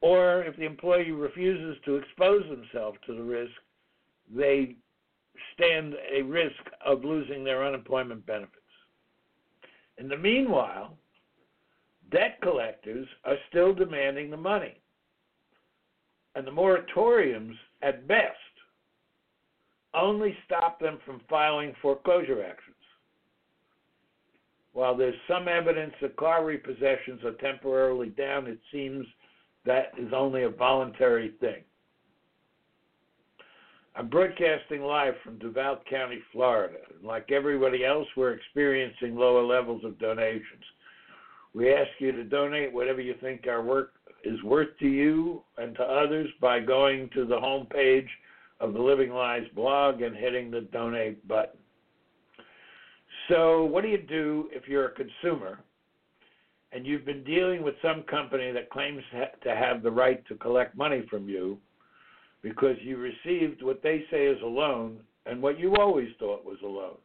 or 0.00 0.42
if 0.44 0.56
the 0.56 0.64
employee 0.64 1.10
refuses 1.10 1.76
to 1.84 1.96
expose 1.96 2.44
themselves 2.48 2.98
to 3.06 3.14
the 3.14 3.22
risk, 3.22 3.52
they 4.34 4.76
stand 5.54 5.94
a 6.12 6.22
risk 6.22 6.62
of 6.84 7.04
losing 7.04 7.42
their 7.42 7.66
unemployment 7.66 8.24
benefits. 8.26 8.58
In 9.98 10.08
the 10.08 10.16
meanwhile, 10.16 10.96
debt 12.10 12.38
collectors 12.42 13.08
are 13.24 13.36
still 13.48 13.74
demanding 13.74 14.30
the 14.30 14.36
money. 14.36 14.80
And 16.34 16.46
the 16.46 16.50
moratoriums, 16.50 17.54
at 17.82 18.06
best, 18.06 18.36
only 19.94 20.36
stop 20.46 20.80
them 20.80 20.98
from 21.04 21.20
filing 21.28 21.74
foreclosure 21.82 22.42
actions. 22.44 22.76
While 24.72 24.96
there's 24.96 25.14
some 25.28 25.48
evidence 25.48 25.92
that 26.00 26.16
car 26.16 26.42
repossessions 26.42 27.22
are 27.24 27.34
temporarily 27.40 28.08
down, 28.08 28.46
it 28.46 28.58
seems 28.72 29.06
that 29.66 29.92
is 29.98 30.12
only 30.14 30.44
a 30.44 30.48
voluntary 30.48 31.32
thing. 31.40 31.62
I'm 33.94 34.08
broadcasting 34.08 34.80
live 34.80 35.12
from 35.22 35.38
Duval 35.38 35.80
County, 35.88 36.20
Florida. 36.32 36.78
Like 37.02 37.30
everybody 37.30 37.84
else, 37.84 38.06
we're 38.16 38.32
experiencing 38.32 39.16
lower 39.16 39.42
levels 39.42 39.84
of 39.84 39.98
donations. 39.98 40.64
We 41.54 41.72
ask 41.72 41.90
you 41.98 42.12
to 42.12 42.24
donate 42.24 42.72
whatever 42.72 43.00
you 43.00 43.14
think 43.20 43.46
our 43.46 43.62
work 43.62 43.92
is 44.24 44.42
worth 44.42 44.68
to 44.78 44.88
you 44.88 45.42
and 45.58 45.74
to 45.76 45.82
others 45.82 46.28
by 46.40 46.60
going 46.60 47.10
to 47.14 47.26
the 47.26 47.38
home 47.38 47.66
page 47.66 48.08
of 48.60 48.72
the 48.72 48.80
Living 48.80 49.10
Lies 49.10 49.46
blog 49.54 50.02
and 50.02 50.16
hitting 50.16 50.50
the 50.50 50.62
donate 50.72 51.26
button. 51.26 51.58
So, 53.28 53.64
what 53.64 53.82
do 53.82 53.88
you 53.88 53.98
do 53.98 54.48
if 54.52 54.66
you're 54.66 54.86
a 54.86 54.94
consumer 54.94 55.60
and 56.72 56.86
you've 56.86 57.04
been 57.04 57.24
dealing 57.24 57.62
with 57.62 57.74
some 57.82 58.02
company 58.04 58.50
that 58.52 58.70
claims 58.70 59.02
to 59.42 59.54
have 59.54 59.82
the 59.82 59.90
right 59.90 60.26
to 60.28 60.34
collect 60.36 60.76
money 60.76 61.04
from 61.10 61.28
you 61.28 61.58
because 62.42 62.76
you 62.82 62.96
received 62.96 63.62
what 63.62 63.82
they 63.82 64.04
say 64.10 64.26
is 64.26 64.40
a 64.42 64.46
loan 64.46 65.00
and 65.26 65.42
what 65.42 65.58
you 65.58 65.76
always 65.76 66.08
thought 66.18 66.44
was 66.44 66.58
a 66.64 66.66
loan? 66.66 66.96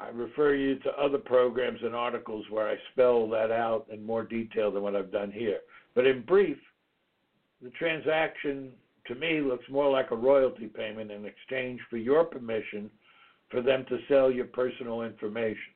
I 0.00 0.08
refer 0.08 0.54
you 0.54 0.78
to 0.80 0.90
other 0.92 1.18
programs 1.18 1.80
and 1.82 1.94
articles 1.94 2.46
where 2.50 2.68
I 2.68 2.76
spell 2.92 3.28
that 3.30 3.50
out 3.50 3.86
in 3.92 4.04
more 4.04 4.24
detail 4.24 4.70
than 4.70 4.82
what 4.82 4.96
I've 4.96 5.12
done 5.12 5.30
here. 5.30 5.58
But 5.94 6.06
in 6.06 6.22
brief, 6.22 6.56
the 7.62 7.70
transaction 7.70 8.70
to 9.06 9.14
me 9.14 9.40
looks 9.40 9.64
more 9.68 9.90
like 9.90 10.10
a 10.10 10.16
royalty 10.16 10.66
payment 10.66 11.10
in 11.10 11.26
exchange 11.26 11.80
for 11.90 11.98
your 11.98 12.24
permission 12.24 12.90
for 13.50 13.60
them 13.60 13.84
to 13.88 13.98
sell 14.08 14.30
your 14.30 14.46
personal 14.46 15.02
information. 15.02 15.74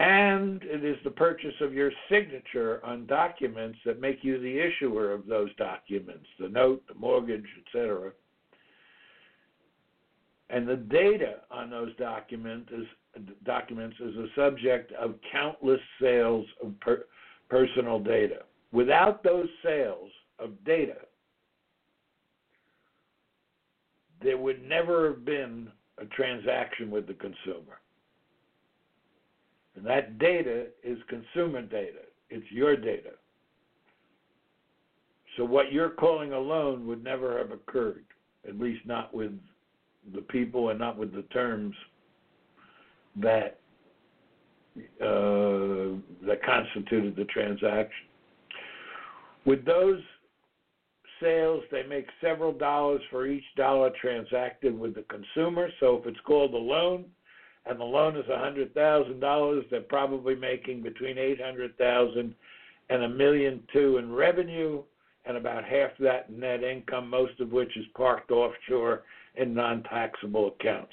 And 0.00 0.62
it 0.62 0.84
is 0.84 0.96
the 1.04 1.10
purchase 1.10 1.54
of 1.60 1.74
your 1.74 1.92
signature 2.10 2.84
on 2.84 3.06
documents 3.06 3.78
that 3.84 4.00
make 4.00 4.24
you 4.24 4.40
the 4.40 4.58
issuer 4.58 5.12
of 5.12 5.26
those 5.26 5.54
documents, 5.56 6.26
the 6.38 6.48
note, 6.48 6.82
the 6.88 6.98
mortgage, 6.98 7.46
etc. 7.66 8.12
And 10.52 10.66
the 10.68 10.76
data 10.76 11.36
on 11.50 11.70
those 11.70 11.94
document 11.96 12.68
is, 12.72 12.86
documents 13.44 13.96
is 14.00 14.16
a 14.16 14.26
subject 14.34 14.92
of 14.92 15.14
countless 15.30 15.80
sales 16.00 16.44
of 16.62 16.78
per, 16.80 17.04
personal 17.48 18.00
data. 18.00 18.40
Without 18.72 19.22
those 19.22 19.48
sales 19.62 20.10
of 20.40 20.52
data, 20.64 20.96
there 24.22 24.38
would 24.38 24.62
never 24.68 25.08
have 25.08 25.24
been 25.24 25.70
a 25.98 26.04
transaction 26.06 26.90
with 26.90 27.06
the 27.06 27.14
consumer. 27.14 27.80
And 29.76 29.86
that 29.86 30.18
data 30.18 30.66
is 30.82 30.98
consumer 31.08 31.62
data, 31.62 32.00
it's 32.28 32.50
your 32.50 32.76
data. 32.76 33.10
So 35.36 35.44
what 35.44 35.72
you're 35.72 35.90
calling 35.90 36.32
a 36.32 36.38
loan 36.38 36.86
would 36.88 37.04
never 37.04 37.38
have 37.38 37.52
occurred, 37.52 38.04
at 38.46 38.58
least 38.58 38.84
not 38.84 39.14
with 39.14 39.32
the 40.14 40.22
people 40.22 40.70
and 40.70 40.78
not 40.78 40.96
with 40.96 41.12
the 41.14 41.22
terms 41.22 41.74
that 43.16 43.58
uh, 45.00 45.98
that 46.26 46.42
constituted 46.44 47.16
the 47.16 47.24
transaction. 47.24 48.06
With 49.44 49.64
those 49.64 50.00
sales, 51.20 51.62
they 51.70 51.82
make 51.82 52.06
several 52.20 52.52
dollars 52.52 53.00
for 53.10 53.26
each 53.26 53.44
dollar 53.56 53.90
transacted 54.00 54.78
with 54.78 54.94
the 54.94 55.02
consumer. 55.02 55.68
So 55.80 55.96
if 55.96 56.06
it's 56.06 56.20
called 56.24 56.54
a 56.54 56.58
loan 56.58 57.04
and 57.66 57.78
the 57.78 57.84
loan 57.84 58.16
is 58.16 58.24
$100,000, 58.26 59.70
they're 59.70 59.80
probably 59.82 60.34
making 60.34 60.82
between 60.82 61.18
800,000 61.18 62.34
and 62.90 63.02
a 63.02 63.08
million 63.08 63.62
two 63.72 63.98
in 63.98 64.12
revenue 64.12 64.82
and 65.26 65.36
about 65.36 65.64
half 65.64 65.90
that 66.00 66.30
net 66.30 66.62
income, 66.62 67.08
most 67.08 67.38
of 67.40 67.52
which 67.52 67.76
is 67.76 67.84
parked 67.94 68.30
offshore 68.30 69.02
in 69.36 69.54
non-taxable 69.54 70.48
accounts. 70.48 70.92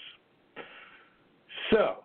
So, 1.71 2.03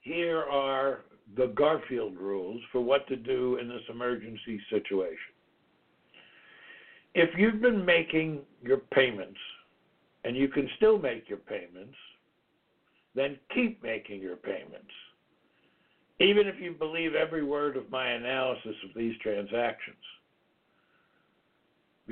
here 0.00 0.42
are 0.42 1.04
the 1.36 1.46
Garfield 1.48 2.16
rules 2.16 2.60
for 2.70 2.80
what 2.80 3.06
to 3.08 3.16
do 3.16 3.56
in 3.56 3.68
this 3.68 3.82
emergency 3.88 4.60
situation. 4.70 5.16
If 7.14 7.30
you've 7.36 7.60
been 7.60 7.84
making 7.84 8.40
your 8.62 8.78
payments 8.92 9.38
and 10.24 10.36
you 10.36 10.48
can 10.48 10.68
still 10.76 10.98
make 10.98 11.28
your 11.28 11.38
payments, 11.38 11.94
then 13.14 13.36
keep 13.54 13.82
making 13.82 14.20
your 14.20 14.36
payments, 14.36 14.90
even 16.18 16.46
if 16.46 16.58
you 16.58 16.72
believe 16.72 17.14
every 17.14 17.42
word 17.44 17.76
of 17.76 17.90
my 17.90 18.08
analysis 18.10 18.74
of 18.84 18.90
these 18.96 19.14
transactions. 19.22 19.96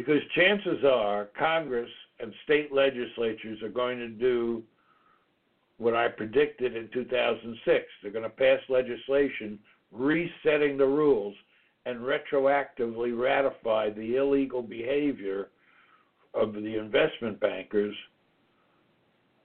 Because 0.01 0.23
chances 0.35 0.83
are 0.83 1.29
Congress 1.39 1.91
and 2.21 2.33
state 2.45 2.73
legislatures 2.73 3.63
are 3.63 3.69
going 3.69 3.99
to 3.99 4.09
do 4.09 4.63
what 5.77 5.95
I 5.95 6.09
predicted 6.09 6.75
in 6.75 6.89
2006. 6.91 7.85
They're 8.03 8.11
going 8.11 8.25
to 8.25 8.31
pass 8.31 8.61
legislation 8.71 9.59
resetting 9.93 10.79
the 10.79 10.87
rules 10.87 11.35
and 11.85 11.99
retroactively 11.99 13.19
ratify 13.19 13.91
the 13.91 14.17
illegal 14.17 14.63
behavior 14.63 15.51
of 16.33 16.55
the 16.55 16.79
investment 16.79 17.39
bankers. 17.39 17.95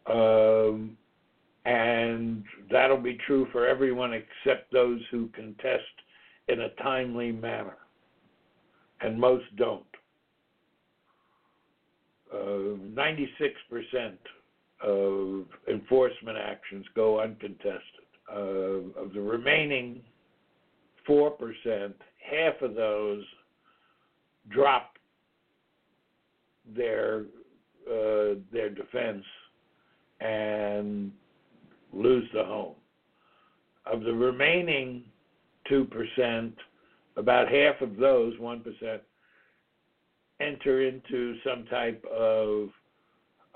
Um, 0.10 0.96
and 1.66 2.46
that'll 2.72 2.96
be 2.96 3.18
true 3.28 3.46
for 3.52 3.68
everyone 3.68 4.14
except 4.14 4.72
those 4.72 5.02
who 5.12 5.28
contest 5.36 5.84
in 6.48 6.62
a 6.62 6.70
timely 6.82 7.34
manner. 7.34 7.76
And 9.02 9.20
most 9.20 9.54
don't. 9.58 9.84
Uh, 12.36 12.78
96% 12.94 14.18
of 14.84 15.46
enforcement 15.70 16.38
actions 16.38 16.86
go 16.96 17.22
uncontested. 17.22 17.82
Uh, 18.32 19.00
of 19.00 19.14
the 19.14 19.22
remaining 19.22 20.02
4%, 21.08 21.94
half 22.20 22.62
of 22.62 22.76
those 22.76 23.24
drop 24.50 24.98
their 26.76 27.26
uh, 27.88 28.34
their 28.52 28.70
defense 28.70 29.24
and 30.20 31.12
lose 31.94 32.28
the 32.34 32.44
home. 32.44 32.74
Of 33.86 34.02
the 34.02 34.14
remaining 34.14 35.04
2%, 35.72 36.52
about 37.16 37.48
half 37.48 37.80
of 37.82 37.98
those, 37.98 38.36
1%, 38.38 39.00
enter 40.40 40.88
into 40.88 41.36
some 41.46 41.66
type 41.66 42.04
of 42.06 42.70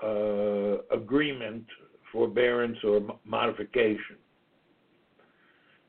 uh, 0.02 0.82
agreement, 0.94 1.64
forbearance, 2.12 2.78
or 2.84 3.00
modification. 3.24 4.16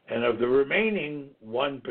And 0.09 0.23
of 0.25 0.39
the 0.39 0.47
remaining 0.47 1.29
1%, 1.47 1.81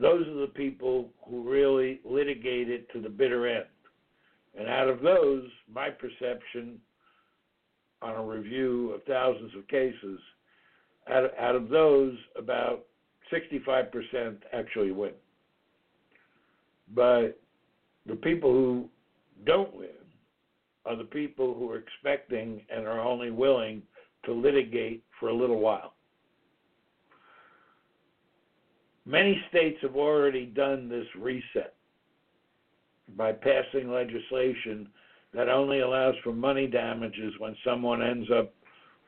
those 0.00 0.26
are 0.26 0.40
the 0.40 0.52
people 0.54 1.10
who 1.28 1.48
really 1.48 2.00
litigate 2.04 2.70
it 2.70 2.90
to 2.92 3.00
the 3.00 3.08
bitter 3.08 3.48
end. 3.48 3.66
And 4.58 4.68
out 4.68 4.88
of 4.88 5.02
those, 5.02 5.44
my 5.72 5.88
perception 5.90 6.78
on 8.00 8.14
a 8.14 8.24
review 8.24 8.92
of 8.92 9.02
thousands 9.04 9.52
of 9.56 9.66
cases, 9.68 10.20
out 11.10 11.24
of, 11.24 11.30
out 11.38 11.54
of 11.56 11.68
those, 11.68 12.14
about 12.36 12.84
65% 13.32 14.36
actually 14.52 14.92
win. 14.92 15.12
But 16.94 17.40
the 18.06 18.16
people 18.16 18.52
who 18.52 18.88
don't 19.44 19.74
win 19.74 19.88
are 20.84 20.96
the 20.96 21.04
people 21.04 21.54
who 21.54 21.70
are 21.70 21.78
expecting 21.78 22.62
and 22.74 22.86
are 22.86 23.00
only 23.00 23.30
willing 23.30 23.82
to 24.24 24.32
litigate 24.32 25.02
for 25.18 25.28
a 25.28 25.34
little 25.34 25.60
while. 25.60 25.94
Many 29.04 29.40
states 29.48 29.78
have 29.82 29.96
already 29.96 30.46
done 30.46 30.88
this 30.88 31.06
reset 31.18 31.74
by 33.16 33.32
passing 33.32 33.90
legislation 33.90 34.88
that 35.34 35.48
only 35.48 35.80
allows 35.80 36.14
for 36.22 36.32
money 36.32 36.66
damages 36.66 37.32
when 37.38 37.56
someone 37.64 38.02
ends 38.02 38.28
up 38.30 38.52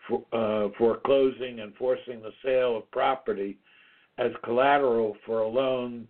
for, 0.09 0.25
uh, 0.33 0.69
foreclosing 0.77 1.61
and 1.61 1.75
forcing 1.77 2.21
the 2.21 2.33
sale 2.45 2.77
of 2.77 2.91
property 2.91 3.59
as 4.19 4.33
collateral 4.43 5.17
for 5.25 5.41
a 5.41 5.49
loan 5.49 6.09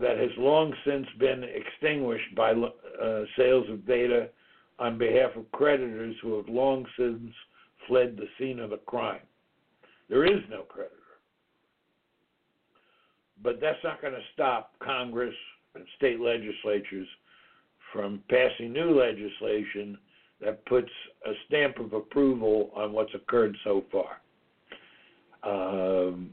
that 0.00 0.18
has 0.18 0.30
long 0.36 0.74
since 0.86 1.06
been 1.18 1.44
extinguished 1.44 2.34
by 2.34 2.52
uh, 2.52 3.22
sales 3.36 3.66
of 3.70 3.86
data 3.86 4.28
on 4.78 4.98
behalf 4.98 5.30
of 5.36 5.50
creditors 5.52 6.14
who 6.22 6.36
have 6.36 6.48
long 6.48 6.84
since 6.98 7.32
fled 7.88 8.16
the 8.16 8.26
scene 8.38 8.58
of 8.58 8.70
the 8.70 8.78
crime. 8.78 9.20
There 10.08 10.24
is 10.24 10.40
no 10.50 10.62
creditor. 10.62 10.92
But 13.42 13.60
that's 13.60 13.82
not 13.84 14.00
going 14.00 14.14
to 14.14 14.20
stop 14.34 14.72
Congress 14.82 15.34
and 15.74 15.84
state 15.96 16.20
legislatures 16.20 17.08
from 17.92 18.22
passing 18.28 18.72
new 18.72 18.98
legislation 18.98 19.98
that 20.40 20.64
puts 20.66 20.90
a 21.26 21.32
stamp 21.46 21.78
of 21.78 21.92
approval 21.92 22.70
on 22.76 22.92
what's 22.92 23.14
occurred 23.14 23.56
so 23.64 23.84
far. 23.90 24.20
Um, 25.42 26.30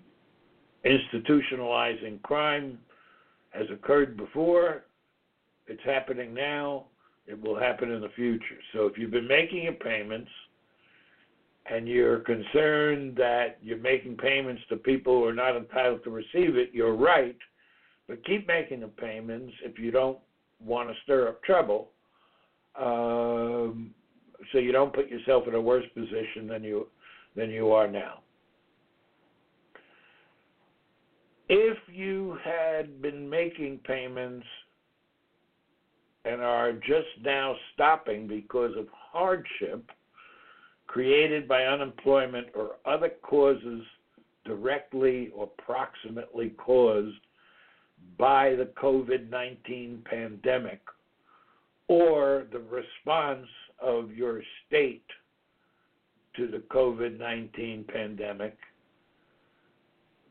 institutionalizing 0.86 2.21
crime 2.23 2.78
has 3.53 3.67
occurred 3.71 4.17
before, 4.17 4.83
it's 5.67 5.83
happening 5.85 6.33
now, 6.33 6.85
it 7.25 7.39
will 7.39 7.57
happen 7.57 7.91
in 7.91 8.01
the 8.01 8.09
future. 8.15 8.59
So 8.73 8.85
if 8.85 8.97
you've 8.97 9.11
been 9.11 9.27
making 9.27 9.63
your 9.63 9.73
payments 9.73 10.29
and 11.69 11.87
you're 11.87 12.19
concerned 12.19 13.15
that 13.15 13.57
you're 13.61 13.77
making 13.77 14.17
payments 14.17 14.61
to 14.69 14.75
people 14.75 15.19
who 15.19 15.25
are 15.25 15.33
not 15.33 15.55
entitled 15.55 16.03
to 16.03 16.09
receive 16.09 16.57
it, 16.57 16.71
you're 16.73 16.95
right. 16.95 17.37
But 18.07 18.25
keep 18.25 18.47
making 18.47 18.81
the 18.81 18.87
payments 18.87 19.53
if 19.63 19.79
you 19.79 19.91
don't 19.91 20.17
want 20.59 20.89
to 20.89 20.95
stir 21.03 21.29
up 21.29 21.41
trouble, 21.43 21.91
um, 22.77 23.93
so 24.51 24.57
you 24.57 24.71
don't 24.71 24.93
put 24.93 25.07
yourself 25.07 25.47
in 25.47 25.55
a 25.55 25.61
worse 25.61 25.85
position 25.93 26.47
than 26.47 26.63
you 26.63 26.87
than 27.35 27.49
you 27.49 27.71
are 27.71 27.87
now. 27.87 28.22
If 31.49 31.77
you 31.91 32.38
had 32.43 33.01
been 33.01 33.29
making 33.29 33.79
payments 33.79 34.45
and 36.25 36.41
are 36.41 36.73
just 36.73 37.08
now 37.21 37.56
stopping 37.73 38.27
because 38.27 38.71
of 38.77 38.88
hardship 38.91 39.91
created 40.88 41.47
by 41.47 41.63
unemployment 41.65 42.47
or 42.56 42.77
other 42.86 43.10
causes 43.21 43.82
directly 44.45 45.32
or 45.36 45.47
proximately 45.47 46.49
caused 46.51 47.17
by 48.17 48.56
the 48.56 48.69
COVID 48.82 49.29
19 49.29 50.03
pandemic 50.06 50.82
or 51.88 52.45
the 52.51 52.60
response 52.60 53.47
of 53.82 54.12
your 54.12 54.41
state 54.67 55.06
to 56.36 56.47
the 56.47 56.63
COVID 56.71 57.19
19 57.19 57.86
pandemic, 57.91 58.58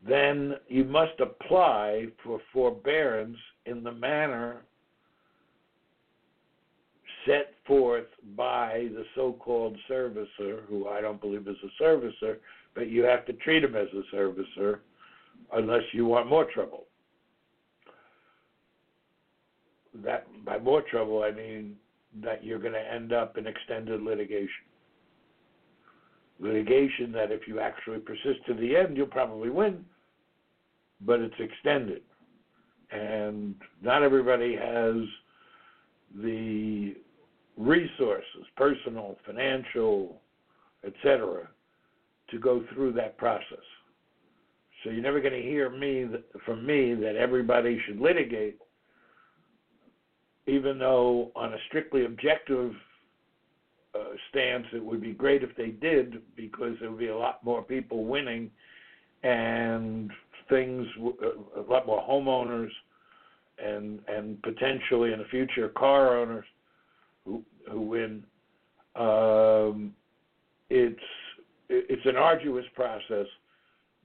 then 0.07 0.55
you 0.67 0.83
must 0.83 1.19
apply 1.19 2.07
for 2.23 2.39
forbearance 2.51 3.37
in 3.65 3.83
the 3.83 3.91
manner 3.91 4.63
set 7.25 7.53
forth 7.65 8.07
by 8.35 8.89
the 8.93 9.05
so 9.15 9.33
called 9.39 9.77
servicer, 9.89 10.65
who 10.67 10.89
I 10.89 10.99
don't 10.99 11.21
believe 11.21 11.47
is 11.47 11.55
a 11.63 11.83
servicer, 11.83 12.37
but 12.75 12.89
you 12.89 13.03
have 13.03 13.25
to 13.27 13.33
treat 13.33 13.63
him 13.63 13.75
as 13.75 13.87
a 13.93 14.15
servicer 14.15 14.79
unless 15.53 15.83
you 15.93 16.05
want 16.05 16.27
more 16.27 16.45
trouble 16.45 16.85
that 20.01 20.25
by 20.45 20.57
more 20.59 20.81
trouble 20.81 21.23
I 21.23 21.31
mean 21.31 21.75
that 22.21 22.43
you're 22.43 22.59
going 22.59 22.73
to 22.73 22.91
end 22.93 23.13
up 23.13 23.37
in 23.37 23.47
extended 23.47 24.01
litigation. 24.01 24.49
Litigation 26.39 27.11
that 27.11 27.31
if 27.31 27.47
you 27.47 27.59
actually 27.59 27.99
persist 27.99 28.45
to 28.47 28.53
the 28.53 28.75
end, 28.75 28.97
you'll 28.97 29.07
probably 29.07 29.49
win, 29.49 29.85
but 31.05 31.19
it's 31.19 31.35
extended. 31.39 32.01
And 32.91 33.55
not 33.81 34.03
everybody 34.03 34.55
has 34.55 34.95
the 36.15 36.95
resources, 37.57 38.45
personal, 38.55 39.17
financial, 39.25 40.21
etc., 40.85 41.47
to 42.29 42.39
go 42.39 42.63
through 42.73 42.93
that 42.93 43.17
process. 43.17 43.63
So 44.83 44.89
you're 44.89 45.01
never 45.01 45.21
going 45.21 45.33
to 45.33 45.41
hear 45.41 45.69
me 45.69 46.07
from 46.45 46.65
me 46.65 46.93
that 46.95 47.15
everybody 47.15 47.79
should 47.85 47.99
litigate, 47.99 48.57
even 50.45 50.77
though 50.77 51.31
on 51.35 51.53
a 51.53 51.57
strictly 51.67 52.05
objective 52.05 52.73
uh, 53.95 53.99
stance, 54.29 54.65
it 54.73 54.83
would 54.83 55.01
be 55.01 55.13
great 55.13 55.43
if 55.43 55.55
they 55.55 55.67
did 55.67 56.21
because 56.35 56.75
there 56.79 56.89
would 56.89 56.99
be 56.99 57.07
a 57.07 57.17
lot 57.17 57.43
more 57.43 57.61
people 57.61 58.05
winning 58.05 58.51
and 59.23 60.11
things, 60.53 60.87
uh, 61.01 61.61
a 61.61 61.65
lot 61.69 61.85
more 61.87 62.01
homeowners 62.07 62.69
and 63.63 63.99
and 64.07 64.41
potentially 64.43 65.13
in 65.13 65.19
the 65.19 65.25
future 65.25 65.69
car 65.69 66.17
owners 66.17 66.45
who 67.25 67.43
who 67.69 67.81
win. 67.81 68.23
Um, 68.95 69.93
it's 70.69 70.99
it's 71.69 72.05
an 72.05 72.15
arduous 72.15 72.65
process 72.75 73.27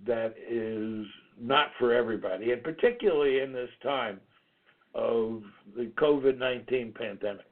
that 0.06 0.34
is 0.48 1.06
not 1.40 1.68
for 1.78 1.92
everybody, 1.92 2.52
and 2.52 2.62
particularly 2.62 3.40
in 3.40 3.52
this 3.52 3.70
time 3.82 4.20
of 4.94 5.42
the 5.76 5.90
COVID 5.98 6.38
19 6.38 6.94
pandemic. 6.96 7.44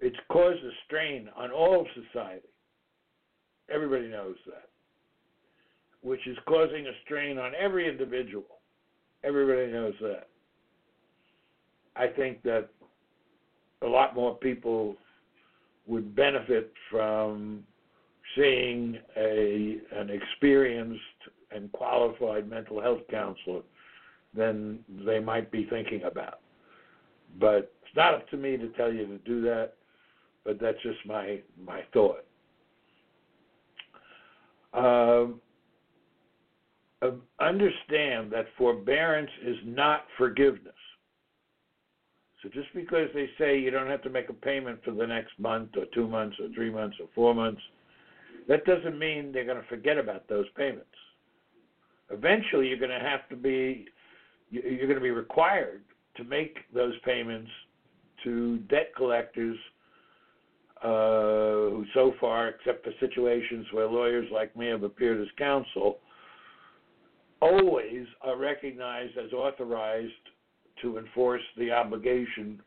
It's 0.00 0.16
caused 0.30 0.64
a 0.64 0.70
strain 0.86 1.28
on 1.36 1.50
all 1.50 1.80
of 1.80 1.86
society. 1.94 2.48
Everybody 3.72 4.08
knows 4.08 4.36
that. 4.46 4.69
Which 6.02 6.26
is 6.26 6.36
causing 6.46 6.86
a 6.86 6.92
strain 7.04 7.38
on 7.38 7.52
every 7.58 7.88
individual. 7.88 8.46
Everybody 9.22 9.70
knows 9.70 9.94
that. 10.00 10.28
I 11.96 12.06
think 12.06 12.42
that 12.44 12.70
a 13.82 13.86
lot 13.86 14.14
more 14.14 14.34
people 14.36 14.96
would 15.86 16.14
benefit 16.14 16.72
from 16.90 17.64
seeing 18.36 18.98
a 19.16 19.78
an 19.92 20.10
experienced 20.10 21.00
and 21.50 21.70
qualified 21.72 22.48
mental 22.48 22.80
health 22.80 23.00
counselor 23.10 23.62
than 24.34 24.78
they 25.04 25.18
might 25.18 25.50
be 25.50 25.66
thinking 25.68 26.02
about. 26.04 26.40
But 27.38 27.72
it's 27.82 27.96
not 27.96 28.14
up 28.14 28.28
to 28.30 28.36
me 28.36 28.56
to 28.56 28.68
tell 28.70 28.92
you 28.92 29.06
to 29.06 29.18
do 29.18 29.42
that, 29.42 29.74
but 30.44 30.60
that's 30.60 30.80
just 30.82 30.98
my 31.06 31.40
my 31.64 31.82
thought. 31.92 32.24
Um, 34.72 35.40
understand 37.40 38.30
that 38.32 38.46
forbearance 38.58 39.30
is 39.44 39.56
not 39.64 40.04
forgiveness. 40.18 40.74
So 42.42 42.48
just 42.48 42.68
because 42.74 43.08
they 43.14 43.28
say 43.38 43.58
you 43.58 43.70
don't 43.70 43.88
have 43.88 44.02
to 44.02 44.10
make 44.10 44.28
a 44.28 44.34
payment 44.34 44.80
for 44.84 44.92
the 44.92 45.06
next 45.06 45.38
month 45.38 45.70
or 45.76 45.84
two 45.94 46.08
months 46.08 46.36
or 46.40 46.48
three 46.54 46.70
months 46.70 46.96
or 47.00 47.06
four 47.14 47.34
months, 47.34 47.60
that 48.48 48.64
doesn't 48.64 48.98
mean 48.98 49.30
they're 49.32 49.44
going 49.44 49.60
to 49.60 49.68
forget 49.68 49.98
about 49.98 50.28
those 50.28 50.46
payments. 50.56 50.86
Eventually, 52.10 52.68
you're 52.68 52.78
going 52.78 52.90
to 52.90 52.98
have 52.98 53.28
to 53.28 53.36
be, 53.36 53.86
you're 54.50 54.86
going 54.86 54.94
to 54.94 55.00
be 55.00 55.10
required 55.10 55.82
to 56.16 56.24
make 56.24 56.58
those 56.74 56.94
payments 57.04 57.50
to 58.24 58.58
debt 58.68 58.92
collectors 58.96 59.56
uh, 60.82 60.88
who, 61.68 61.84
so 61.94 62.14
far, 62.20 62.48
except 62.48 62.84
for 62.84 62.92
situations 63.00 63.66
where 63.72 63.86
lawyers 63.86 64.26
like 64.32 64.56
me 64.56 64.66
have 64.68 64.82
appeared 64.82 65.20
as 65.20 65.28
counsel, 65.38 65.98
always 67.40 68.06
are 68.22 68.36
recognized 68.36 69.16
as 69.16 69.32
authorized 69.32 70.12
to 70.82 70.98
enforce 70.98 71.42
the 71.56 71.70
obligation 71.70 72.60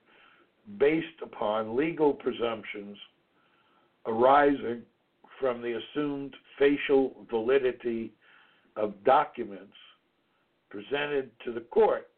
based 0.79 1.21
upon 1.21 1.75
legal 1.75 2.13
presumptions 2.13 2.97
arising 4.05 4.81
from 5.39 5.61
the 5.61 5.79
assumed 5.79 6.33
facial 6.57 7.25
validity 7.29 8.11
of 8.75 8.93
documents 9.03 9.73
presented 10.69 11.29
to 11.45 11.51
the 11.51 11.61
court, 11.61 12.09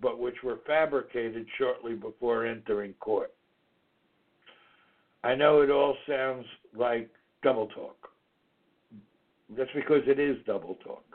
but 0.00 0.18
which 0.18 0.36
were 0.44 0.60
fabricated 0.66 1.46
shortly 1.56 1.94
before 1.94 2.46
entering 2.46 2.92
court. 3.00 3.32
I 5.24 5.34
know 5.34 5.62
it 5.62 5.70
all 5.70 5.96
sounds 6.08 6.46
like 6.76 7.10
double 7.42 7.66
talk. 7.68 7.96
That's 9.56 9.70
because 9.74 10.02
it 10.06 10.20
is 10.20 10.36
double 10.46 10.76
talk 10.84 11.07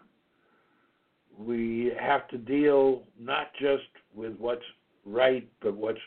we 1.37 1.91
have 1.99 2.27
to 2.29 2.37
deal 2.37 3.03
not 3.19 3.47
just 3.59 3.83
with 4.13 4.35
what's 4.37 4.65
right, 5.05 5.47
but 5.61 5.75
what's 5.75 5.99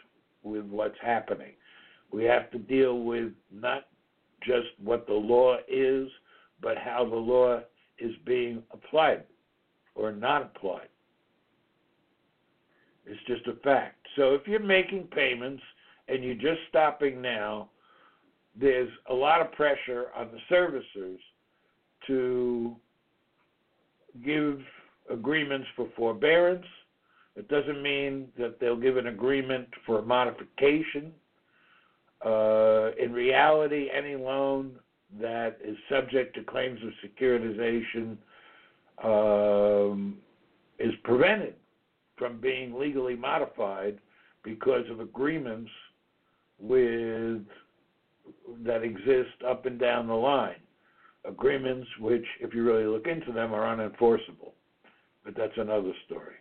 with 0.42 0.64
what's 0.66 0.96
happening. 1.02 1.52
We 2.12 2.24
have 2.24 2.50
to 2.52 2.58
deal 2.58 3.00
with 3.00 3.32
not 3.52 3.86
just 4.42 4.68
what 4.82 5.06
the 5.06 5.14
law 5.14 5.58
is, 5.68 6.08
but 6.60 6.78
how 6.78 7.04
the 7.04 7.16
law 7.16 7.60
is 7.98 8.12
being 8.24 8.62
applied 8.72 9.24
or 9.94 10.12
not 10.12 10.42
applied. 10.42 10.88
It's 13.06 13.20
just 13.26 13.46
a 13.46 13.60
fact. 13.62 14.06
So 14.16 14.34
if 14.34 14.46
you're 14.46 14.60
making 14.60 15.04
payments 15.04 15.62
and 16.08 16.22
you're 16.22 16.34
just 16.34 16.60
stopping 16.68 17.20
now, 17.20 17.70
there's 18.58 18.90
a 19.10 19.14
lot 19.14 19.40
of 19.40 19.52
pressure 19.52 20.06
on 20.16 20.28
the 20.32 20.54
servicers 20.54 21.18
to 22.06 22.76
give 24.24 24.60
agreements 25.10 25.66
for 25.76 25.88
forbearance. 25.96 26.66
It 27.36 27.48
doesn't 27.48 27.82
mean 27.82 28.28
that 28.38 28.58
they'll 28.60 28.80
give 28.80 28.96
an 28.96 29.08
agreement 29.08 29.68
for 29.84 30.02
modification. 30.02 31.12
Uh, 32.24 32.90
in 32.98 33.12
reality, 33.12 33.88
any 33.94 34.16
loan 34.16 34.76
that 35.20 35.58
is 35.62 35.76
subject 35.90 36.34
to 36.36 36.42
claims 36.42 36.80
of 36.82 36.90
securitization 37.10 38.16
um, 39.04 40.16
is 40.78 40.92
prevented 41.04 41.54
from 42.16 42.40
being 42.40 42.78
legally 42.78 43.14
modified 43.14 43.98
because 44.42 44.84
of 44.90 45.00
agreements 45.00 45.70
with 46.58 47.42
that 48.64 48.82
exist 48.82 49.42
up 49.46 49.66
and 49.66 49.78
down 49.78 50.06
the 50.06 50.14
line. 50.14 50.56
Agreements 51.26 51.86
which, 52.00 52.24
if 52.40 52.54
you 52.54 52.64
really 52.64 52.86
look 52.86 53.06
into 53.06 53.32
them, 53.32 53.52
are 53.52 53.76
unenforceable 53.76 54.52
but 55.26 55.34
that's 55.36 55.58
another 55.58 55.92
story. 56.06 56.36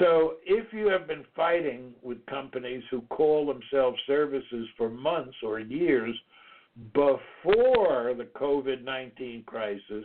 So, 0.00 0.34
if 0.44 0.72
you 0.72 0.88
have 0.88 1.08
been 1.08 1.24
fighting 1.34 1.92
with 2.02 2.24
companies 2.26 2.82
who 2.90 3.00
call 3.02 3.46
themselves 3.46 3.98
services 4.06 4.68
for 4.76 4.90
months 4.90 5.36
or 5.42 5.58
years 5.60 6.14
before 6.92 8.14
the 8.16 8.28
COVID 8.36 8.84
19 8.84 9.44
crisis, 9.44 10.04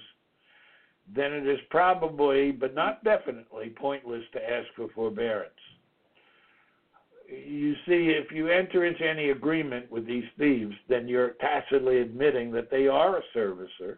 then 1.14 1.34
it 1.34 1.48
is 1.48 1.60
probably, 1.70 2.52
but 2.52 2.74
not 2.74 3.04
definitely, 3.04 3.74
pointless 3.78 4.24
to 4.34 4.40
ask 4.40 4.68
for 4.76 4.88
forbearance. 4.96 5.52
You 7.28 7.74
see, 7.86 8.16
if 8.16 8.32
you 8.32 8.48
enter 8.48 8.86
into 8.86 9.08
any 9.08 9.30
agreement 9.30 9.92
with 9.92 10.08
these 10.08 10.24
thieves, 10.40 10.76
then 10.88 11.08
you're 11.08 11.32
tacitly 11.42 12.00
admitting 12.00 12.52
that 12.52 12.72
they 12.72 12.88
are 12.88 13.18
a 13.18 13.22
servicer 13.36 13.98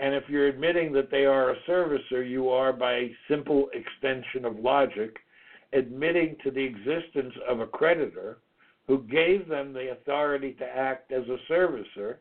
and 0.00 0.14
if 0.14 0.24
you're 0.28 0.48
admitting 0.48 0.92
that 0.94 1.10
they 1.10 1.26
are 1.26 1.50
a 1.50 1.60
servicer, 1.68 2.28
you 2.28 2.48
are, 2.48 2.72
by 2.72 3.10
simple 3.28 3.68
extension 3.74 4.46
of 4.46 4.58
logic, 4.58 5.18
admitting 5.74 6.36
to 6.42 6.50
the 6.50 6.64
existence 6.64 7.34
of 7.46 7.60
a 7.60 7.66
creditor 7.66 8.38
who 8.86 9.02
gave 9.02 9.46
them 9.46 9.74
the 9.74 9.92
authority 9.92 10.54
to 10.54 10.64
act 10.64 11.12
as 11.12 11.24
a 11.28 11.52
servicer. 11.52 12.16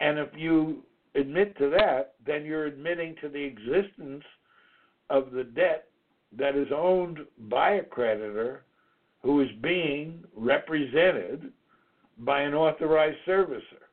And 0.00 0.18
if 0.18 0.28
you 0.36 0.82
admit 1.14 1.56
to 1.58 1.70
that, 1.70 2.14
then 2.26 2.44
you're 2.44 2.66
admitting 2.66 3.14
to 3.22 3.28
the 3.28 3.42
existence 3.42 4.24
of 5.08 5.30
the 5.30 5.44
debt 5.44 5.88
that 6.36 6.56
is 6.56 6.68
owned 6.74 7.20
by 7.48 7.74
a 7.74 7.84
creditor 7.84 8.64
who 9.22 9.40
is 9.40 9.48
being 9.62 10.24
represented 10.36 11.52
by 12.18 12.40
an 12.40 12.54
authorized 12.54 13.18
servicer 13.26 13.87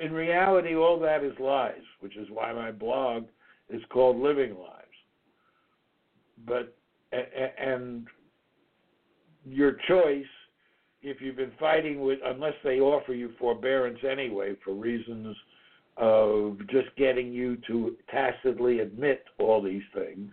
in 0.00 0.12
reality, 0.12 0.74
all 0.76 0.98
that 1.00 1.24
is 1.24 1.32
lies, 1.40 1.82
which 2.00 2.16
is 2.16 2.28
why 2.30 2.52
my 2.52 2.70
blog 2.70 3.24
is 3.68 3.82
called 3.90 4.18
Living 4.18 4.54
Lies. 4.56 4.84
But 6.46 6.76
and 7.12 8.06
your 9.44 9.76
choice, 9.88 10.24
if 11.02 11.20
you've 11.20 11.36
been 11.36 11.52
fighting 11.58 12.00
with, 12.00 12.18
unless 12.24 12.54
they 12.62 12.80
offer 12.80 13.14
you 13.14 13.32
forbearance 13.38 13.98
anyway 14.08 14.54
for 14.64 14.74
reasons 14.74 15.36
of 15.96 16.58
just 16.70 16.94
getting 16.96 17.32
you 17.32 17.56
to 17.66 17.96
tacitly 18.10 18.80
admit 18.80 19.24
all 19.38 19.62
these 19.62 19.82
things, 19.94 20.30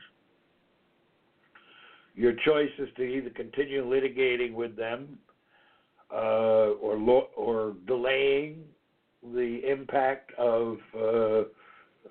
your 2.13 2.34
choice 2.45 2.69
is 2.78 2.89
to 2.97 3.04
either 3.04 3.30
continue 3.32 3.84
litigating 3.84 4.54
with 4.54 4.75
them 4.75 5.17
uh, 6.12 6.71
or 6.82 6.97
lo- 6.97 7.30
or 7.36 7.75
delaying 7.88 8.63
the 9.33 9.61
impact 9.69 10.31
of 10.38 10.77
uh, 10.95 11.43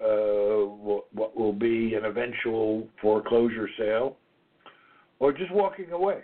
uh, 0.05 0.67
what 1.13 1.37
will 1.37 1.53
be 1.53 1.95
an 1.95 2.05
eventual 2.05 2.89
foreclosure 3.01 3.69
sale, 3.79 4.17
or 5.21 5.33
just 5.33 5.53
walking 5.53 5.93
away. 5.93 6.21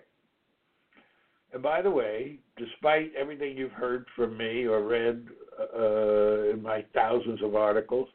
And 1.53 1.63
by 1.63 1.83
the 1.83 1.91
way, 1.91 2.39
despite 2.57 3.13
everything 3.15 3.57
you've 3.57 3.73
heard 3.73 4.07
from 4.17 4.37
me 4.37 4.67
or 4.67 4.83
read 4.87 5.27
uh, 5.59 6.51
in 6.51 6.63
my 6.63 6.85
thousands 6.95 7.43
of 7.43 7.55
articles, 7.55 8.09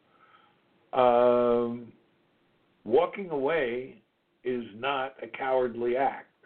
Um, 0.94 1.92
walking 2.86 3.30
away 3.32 4.02
is 4.44 4.64
not 4.78 5.16
a 5.22 5.28
cowardly 5.28 5.98
act. 5.98 6.38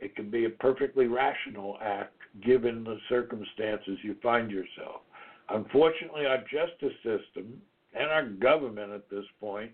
It 0.00 0.14
can 0.16 0.30
be 0.30 0.46
a 0.46 0.50
perfectly 0.50 1.06
rational 1.06 1.76
act 1.82 2.16
given 2.40 2.84
the 2.84 2.98
circumstances 3.08 3.98
you 4.02 4.14
find 4.22 4.50
yourself. 4.50 5.02
Unfortunately, 5.50 6.26
our 6.26 6.38
justice 6.38 6.96
system 7.02 7.60
and 7.94 8.10
our 8.10 8.24
government 8.24 8.92
at 8.92 9.08
this 9.10 9.24
point 9.40 9.72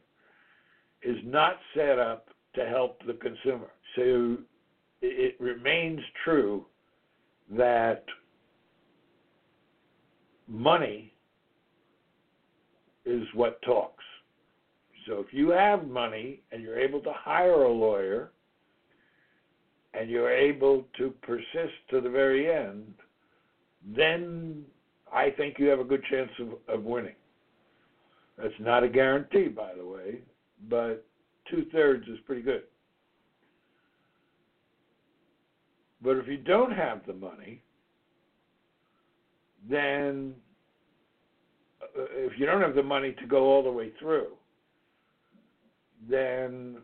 is 1.03 1.17
not 1.25 1.57
set 1.75 1.99
up 1.99 2.29
to 2.55 2.65
help 2.67 3.01
the 3.07 3.15
consumer. 3.15 3.71
So 3.97 4.39
it 5.03 5.37
remains 5.41 6.01
true 6.25 6.65
that 7.51 8.05
money 10.49 11.13
is 13.05 13.27
what 13.35 13.61
talks. 13.63 14.05
So 15.07 15.19
if 15.19 15.33
you 15.33 15.51
have 15.51 15.87
money 15.87 16.41
and 16.51 16.63
you're 16.63 16.79
able 16.79 17.01
to 17.01 17.13
hire 17.13 17.65
a 17.65 17.73
lawyer 17.73 18.31
and 19.93 20.09
you're 20.09 20.33
able 20.33 20.87
to 20.99 21.13
persist 21.23 21.75
to 21.91 22.01
the 22.01 22.09
very 22.09 22.51
end, 22.51 22.95
then 23.85 24.65
I 25.15 25.31
think 25.31 25.59
you 25.59 25.67
have 25.67 25.79
a 25.79 25.85
good 25.85 26.03
chance 26.11 26.31
of, 26.41 26.49
of 26.69 26.85
winning. 26.85 27.15
That's 28.37 28.55
not 28.59 28.83
a 28.83 28.89
guarantee, 28.89 29.47
by 29.47 29.73
the 29.75 29.87
way, 29.87 30.19
but 30.69 31.07
two 31.49 31.67
thirds 31.73 32.09
is 32.09 32.19
pretty 32.27 32.43
good. 32.43 32.65
But 36.03 36.17
if 36.17 36.27
you 36.27 36.37
don't 36.37 36.73
have 36.73 37.07
the 37.07 37.15
money, 37.15 37.63
then 39.71 40.35
uh, 41.81 42.03
if 42.11 42.39
you 42.39 42.45
don't 42.45 42.61
have 42.61 42.75
the 42.75 42.83
money 42.83 43.15
to 43.21 43.27
go 43.27 43.45
all 43.45 43.63
the 43.63 43.71
way 43.71 43.93
through, 44.01 44.33
then 46.11 46.79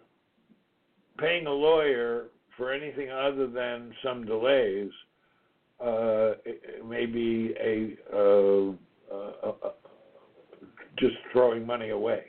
paying 1.19 1.47
a 1.47 1.53
lawyer 1.53 2.29
for 2.57 2.73
anything 2.73 3.11
other 3.11 3.47
than 3.47 3.93
some 4.03 4.25
delays 4.25 4.91
uh, 5.83 6.33
may 6.87 7.07
be 7.07 7.55
a 7.61 7.97
uh, 8.15 8.73
just 10.99 11.17
throwing 11.33 11.67
money 11.67 11.91
away. 11.91 12.25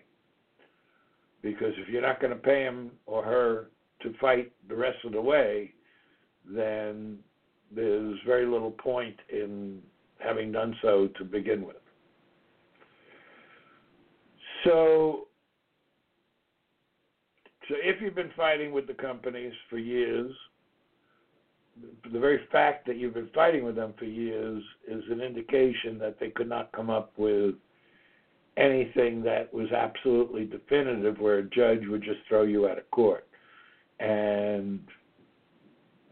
Because 1.42 1.74
if 1.78 1.90
you're 1.90 2.02
not 2.02 2.22
going 2.22 2.32
to 2.32 2.40
pay 2.40 2.64
him 2.64 2.92
or 3.06 3.24
her 3.24 3.68
to 4.02 4.14
fight 4.20 4.52
the 4.70 4.76
rest 4.76 4.98
of 5.06 5.12
the 5.12 5.22
way, 5.22 5.74
then 6.46 7.18
there's 7.74 8.18
very 8.26 8.46
little 8.46 8.72
point 8.72 9.16
in 9.30 9.80
having 10.20 10.52
done 10.52 10.76
so 10.82 11.10
to 11.18 11.24
begin 11.24 11.66
with. 11.66 11.78
So, 14.64 15.28
so 17.68 17.76
if 17.80 18.02
you've 18.02 18.16
been 18.16 18.32
fighting 18.38 18.72
with 18.72 18.86
the 18.86 18.94
companies 18.94 19.54
for 19.70 19.78
years, 19.78 20.32
the 22.12 22.20
very 22.20 22.42
fact 22.52 22.86
that 22.88 22.98
you've 22.98 23.14
been 23.14 23.30
fighting 23.34 23.64
with 23.64 23.76
them 23.76 23.94
for 23.98 24.06
years 24.06 24.64
is 24.88 25.04
an 25.10 25.22
indication 25.22 25.98
that 26.00 26.18
they 26.20 26.30
could 26.30 26.50
not 26.50 26.72
come 26.74 26.90
up 26.90 27.14
with 27.18 27.56
anything 28.58 29.24
that 29.24 29.52
was 29.54 29.72
absolutely 29.72 30.46
definitive 30.46 31.20
where 31.20 31.40
a 31.40 31.44
judge 31.44 31.82
would 31.88 32.04
just 32.04 32.20
throw 32.28 32.44
you 32.44 32.68
out 32.68 32.78
of 32.78 32.90
court. 32.92 33.28
And 34.00 34.80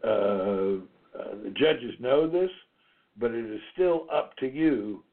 uh, 0.02 0.08
uh, 0.08 1.34
the 1.44 1.52
judges 1.54 1.94
know 2.00 2.28
this, 2.28 2.50
but 3.18 3.32
it 3.32 3.44
is 3.44 3.60
still 3.74 4.06
up 4.12 4.36
to 4.36 4.46
you 4.46 5.04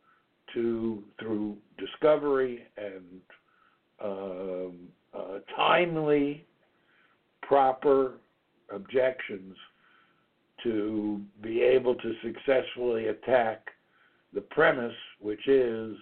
to, 0.53 1.03
through 1.19 1.57
discovery 1.77 2.63
and 2.77 3.21
um, 4.03 4.75
uh, 5.13 5.39
timely, 5.55 6.45
proper 7.41 8.13
objections, 8.73 9.55
to 10.63 11.21
be 11.41 11.61
able 11.61 11.95
to 11.95 12.13
successfully 12.23 13.07
attack 13.07 13.67
the 14.33 14.41
premise, 14.41 14.95
which 15.19 15.47
is 15.47 15.95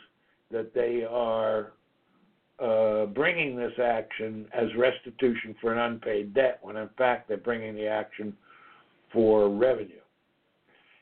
that 0.52 0.74
they 0.74 1.04
are 1.10 1.74
uh, 2.60 3.06
bringing 3.08 3.56
this 3.56 3.74
action 3.84 4.48
as 4.54 4.68
restitution 4.78 5.56
for 5.60 5.74
an 5.74 5.80
unpaid 5.80 6.34
debt, 6.34 6.60
when 6.62 6.78
in 6.78 6.90
fact 6.98 7.28
they're 7.28 7.38
bringing 7.38 7.76
the 7.76 7.88
action 7.88 8.36
for 9.12 9.50
revenue. 9.50 10.00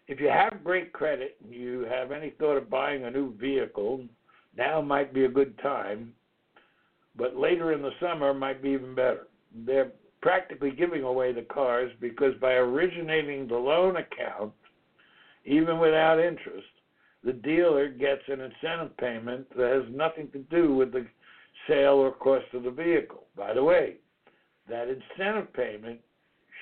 If 0.08 0.20
you 0.20 0.30
have 0.30 0.64
great 0.64 0.92
credit 0.94 1.38
and 1.44 1.54
you 1.54 1.86
have 1.90 2.12
any 2.12 2.32
thought 2.32 2.58
of 2.58 2.70
buying 2.70 3.06
a 3.06 3.12
new 3.12 3.36
vehicle, 3.38 4.06
now 4.58 4.82
might 4.82 5.14
be 5.14 5.26
a 5.26 5.30
good 5.30 5.58
time, 5.60 6.14
but 7.16 7.38
later 7.38 7.72
in 7.74 7.82
the 7.82 7.92
summer 8.00 8.34
might 8.34 8.62
be 8.62 8.70
even 8.70 8.96
better. 8.96 9.28
They're 9.66 9.92
practically 10.24 10.72
giving 10.72 11.04
away 11.04 11.34
the 11.34 11.42
cars 11.42 11.92
because 12.00 12.34
by 12.40 12.54
originating 12.54 13.46
the 13.46 13.58
loan 13.58 13.98
account, 13.98 14.54
even 15.44 15.80
without 15.80 16.18
interest, 16.18 16.66
the 17.26 17.34
dealer 17.34 17.90
gets 17.90 18.22
an 18.30 18.40
incentive 18.40 18.96
payment 18.98 19.46
that 19.58 19.70
has 19.70 19.94
nothing 19.94 20.30
to 20.32 20.40
do 20.44 20.74
with 20.74 20.94
the 20.94 21.06
sale 21.68 21.96
or 21.96 22.14
cost 22.14 22.46
of 22.54 22.64
the 22.64 22.72
vehicle. 22.72 23.26
By 23.36 23.54
the 23.54 23.64
way, 23.64 23.96
that 24.70 24.88
incentive 24.88 25.52
payment 25.54 26.00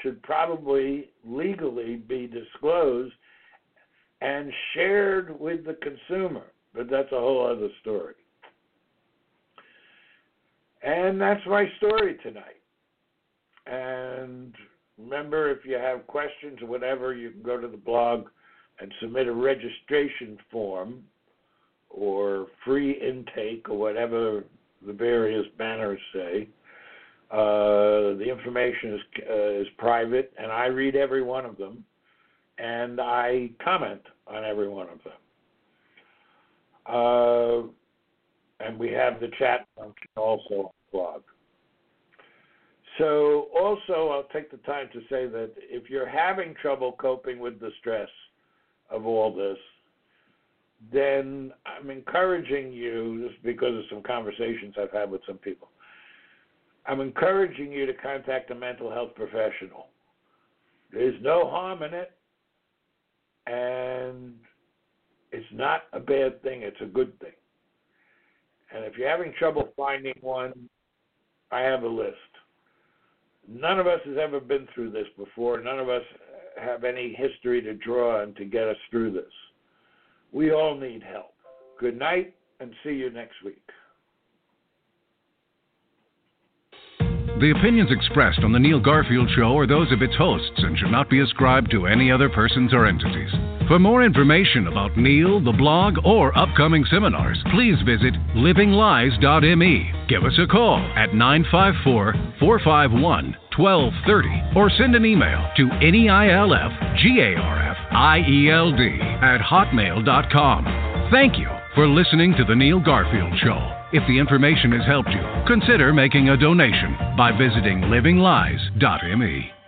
should 0.02 0.24
probably 0.24 1.12
legally 1.24 1.98
be 1.98 2.26
disclosed 2.26 3.14
and 4.22 4.52
shared 4.74 5.40
with 5.40 5.66
the 5.66 5.78
consumer, 5.84 6.46
but 6.74 6.90
that's 6.90 7.12
a 7.12 7.20
whole 7.20 7.46
other 7.46 7.70
story. 7.82 8.16
And 10.82 11.22
that's 11.22 11.46
my 11.46 11.68
story 11.78 12.18
tonight. 12.24 12.61
And 13.66 14.54
remember, 14.98 15.50
if 15.50 15.66
you 15.66 15.76
have 15.76 16.08
questions 16.08 16.60
or 16.62 16.68
whatever, 16.68 17.14
you 17.14 17.32
can 17.32 17.44
go 17.44 17.60
to 17.60 17.68
the 17.68 17.78
blog 17.78 18.28
and 18.80 18.92
submit 19.00 19.28
a 19.28 19.34
registration 19.34 20.38
form 20.52 21.04
or 21.90 22.48
free 22.66 22.92
intake 22.92 23.70
or 23.70 23.78
whatever 23.78 24.44
the 24.86 24.94
various 24.94 25.46
banners 25.58 26.00
say. 26.14 26.48
Uh, 27.30 28.18
the 28.18 28.26
information 28.28 28.94
is 28.94 29.02
uh, 29.30 29.62
is 29.62 29.68
private, 29.78 30.34
and 30.38 30.52
I 30.52 30.66
read 30.66 30.96
every 30.96 31.24
one 31.24 31.46
of 31.46 31.58
them, 31.58 31.86
and 32.58 33.00
I 33.00 33.52
comment 33.64 34.02
on 34.28 34.44
every 34.44 34.68
one 34.68 34.88
of 34.90 35.00
them. 35.04 35.14
Uh, 36.86 38.66
and 38.66 38.78
we 38.78 38.92
have 38.92 39.20
the 39.20 39.30
chat 39.40 39.66
function 39.78 40.10
also 40.18 40.56
on 40.56 40.66
the 40.66 40.92
blog. 40.92 41.22
So, 42.98 43.48
also, 43.58 44.10
I'll 44.10 44.28
take 44.34 44.52
the 44.52 44.58
time 44.58 44.90
to 44.94 45.00
say 45.02 45.28
that 45.28 45.52
if 45.58 45.90
you're 45.90 46.10
having 46.10 46.54
trouble 46.62 46.94
coping 47.00 47.40
with 47.40 47.60
the 47.60 47.72
stress 47.80 48.10
of 48.90 49.06
all 49.06 49.34
this, 49.34 49.58
then 50.92 51.54
I'm 51.66 51.90
encouraging 51.90 52.74
you, 52.74 53.30
just 53.30 53.42
because 53.44 53.76
of 53.76 53.84
some 53.90 54.04
conversations 54.04 54.76
I've 54.80 54.92
had 54.92 55.10
with 55.10 55.22
some 55.28 55.38
people, 55.38 55.70
I'm 56.86 57.00
encouraging 57.00 57.72
you 57.72 57.86
to 57.86 57.94
contact 57.94 58.52
a 58.52 58.56
mental 58.56 58.92
health 58.92 59.16
professional. 59.16 59.88
There's 60.92 61.22
no 61.22 61.50
harm 61.50 61.84
in 61.84 61.94
it, 61.94 62.12
and 63.48 64.34
it's 65.32 65.46
not 65.54 65.84
a 65.94 66.00
bad 66.00 66.42
thing, 66.42 66.64
it's 66.64 66.82
a 66.82 66.86
good 66.86 67.18
thing. 67.20 67.32
And 68.74 68.84
if 68.86 68.98
you're 68.98 69.10
having 69.10 69.34
trouble 69.38 69.70
finding 69.78 70.16
one, 70.22 70.70
I 71.52 71.62
have 71.62 71.84
a 71.84 71.88
list. 71.88 72.16
None 73.48 73.80
of 73.80 73.88
us 73.88 74.00
has 74.06 74.18
ever 74.18 74.40
been 74.40 74.68
through 74.74 74.92
this 74.92 75.08
before. 75.18 75.60
None 75.60 75.80
of 75.80 75.90
us 75.90 76.04
have 76.60 76.84
any 76.84 77.14
history 77.14 77.62
to 77.62 77.74
draw 77.74 78.22
and 78.22 78.36
to 78.36 78.46
get 78.46 78.68
us 78.68 78.78
through 78.90 79.12
this. 79.14 79.32
We 80.32 80.52
all 80.52 80.76
need 80.76 81.04
help. 81.04 81.34
Good 81.80 81.98
night 81.98 82.36
and 82.60 82.74
see 82.84 82.92
you 82.92 83.10
next 83.10 83.44
week. 83.44 83.64
The 87.42 87.50
opinions 87.58 87.90
expressed 87.92 88.44
on 88.44 88.52
The 88.52 88.60
Neil 88.60 88.80
Garfield 88.80 89.28
Show 89.36 89.58
are 89.58 89.66
those 89.66 89.92
of 89.92 90.04
its 90.04 90.16
hosts 90.16 90.60
and 90.62 90.78
should 90.78 90.92
not 90.92 91.10
be 91.10 91.22
ascribed 91.22 91.72
to 91.72 91.88
any 91.88 92.12
other 92.12 92.30
persons 92.30 92.72
or 92.72 92.86
entities. 92.86 93.32
For 93.68 93.80
more 93.80 94.04
information 94.04 94.68
about 94.68 94.96
Neil, 94.96 95.44
the 95.44 95.52
blog, 95.52 95.98
or 96.06 96.38
upcoming 96.38 96.86
seminars, 96.86 97.44
please 97.52 97.82
visit 97.84 98.14
livinglies.me. 98.36 99.92
Give 100.08 100.24
us 100.24 100.38
a 100.38 100.46
call 100.46 100.78
at 100.96 101.16
954 101.16 102.14
451 102.40 103.36
1230 103.58 104.56
or 104.56 104.70
send 104.78 104.94
an 104.94 105.04
email 105.04 105.50
to 105.58 105.64
neilfgarfield 105.64 107.42
at 109.24 109.42
hotmail.com. 109.42 111.10
Thank 111.10 111.40
you 111.40 111.50
for 111.74 111.88
listening 111.88 112.36
to 112.38 112.44
The 112.44 112.56
Neil 112.56 112.80
Garfield 112.80 113.34
Show. 113.40 113.81
If 113.94 114.08
the 114.08 114.18
information 114.18 114.72
has 114.72 114.86
helped 114.88 115.10
you, 115.10 115.22
consider 115.46 115.92
making 115.94 116.30
a 116.30 116.38
donation 116.38 116.96
by 117.18 117.32
visiting 117.38 117.82
livinglies.me. 117.82 119.61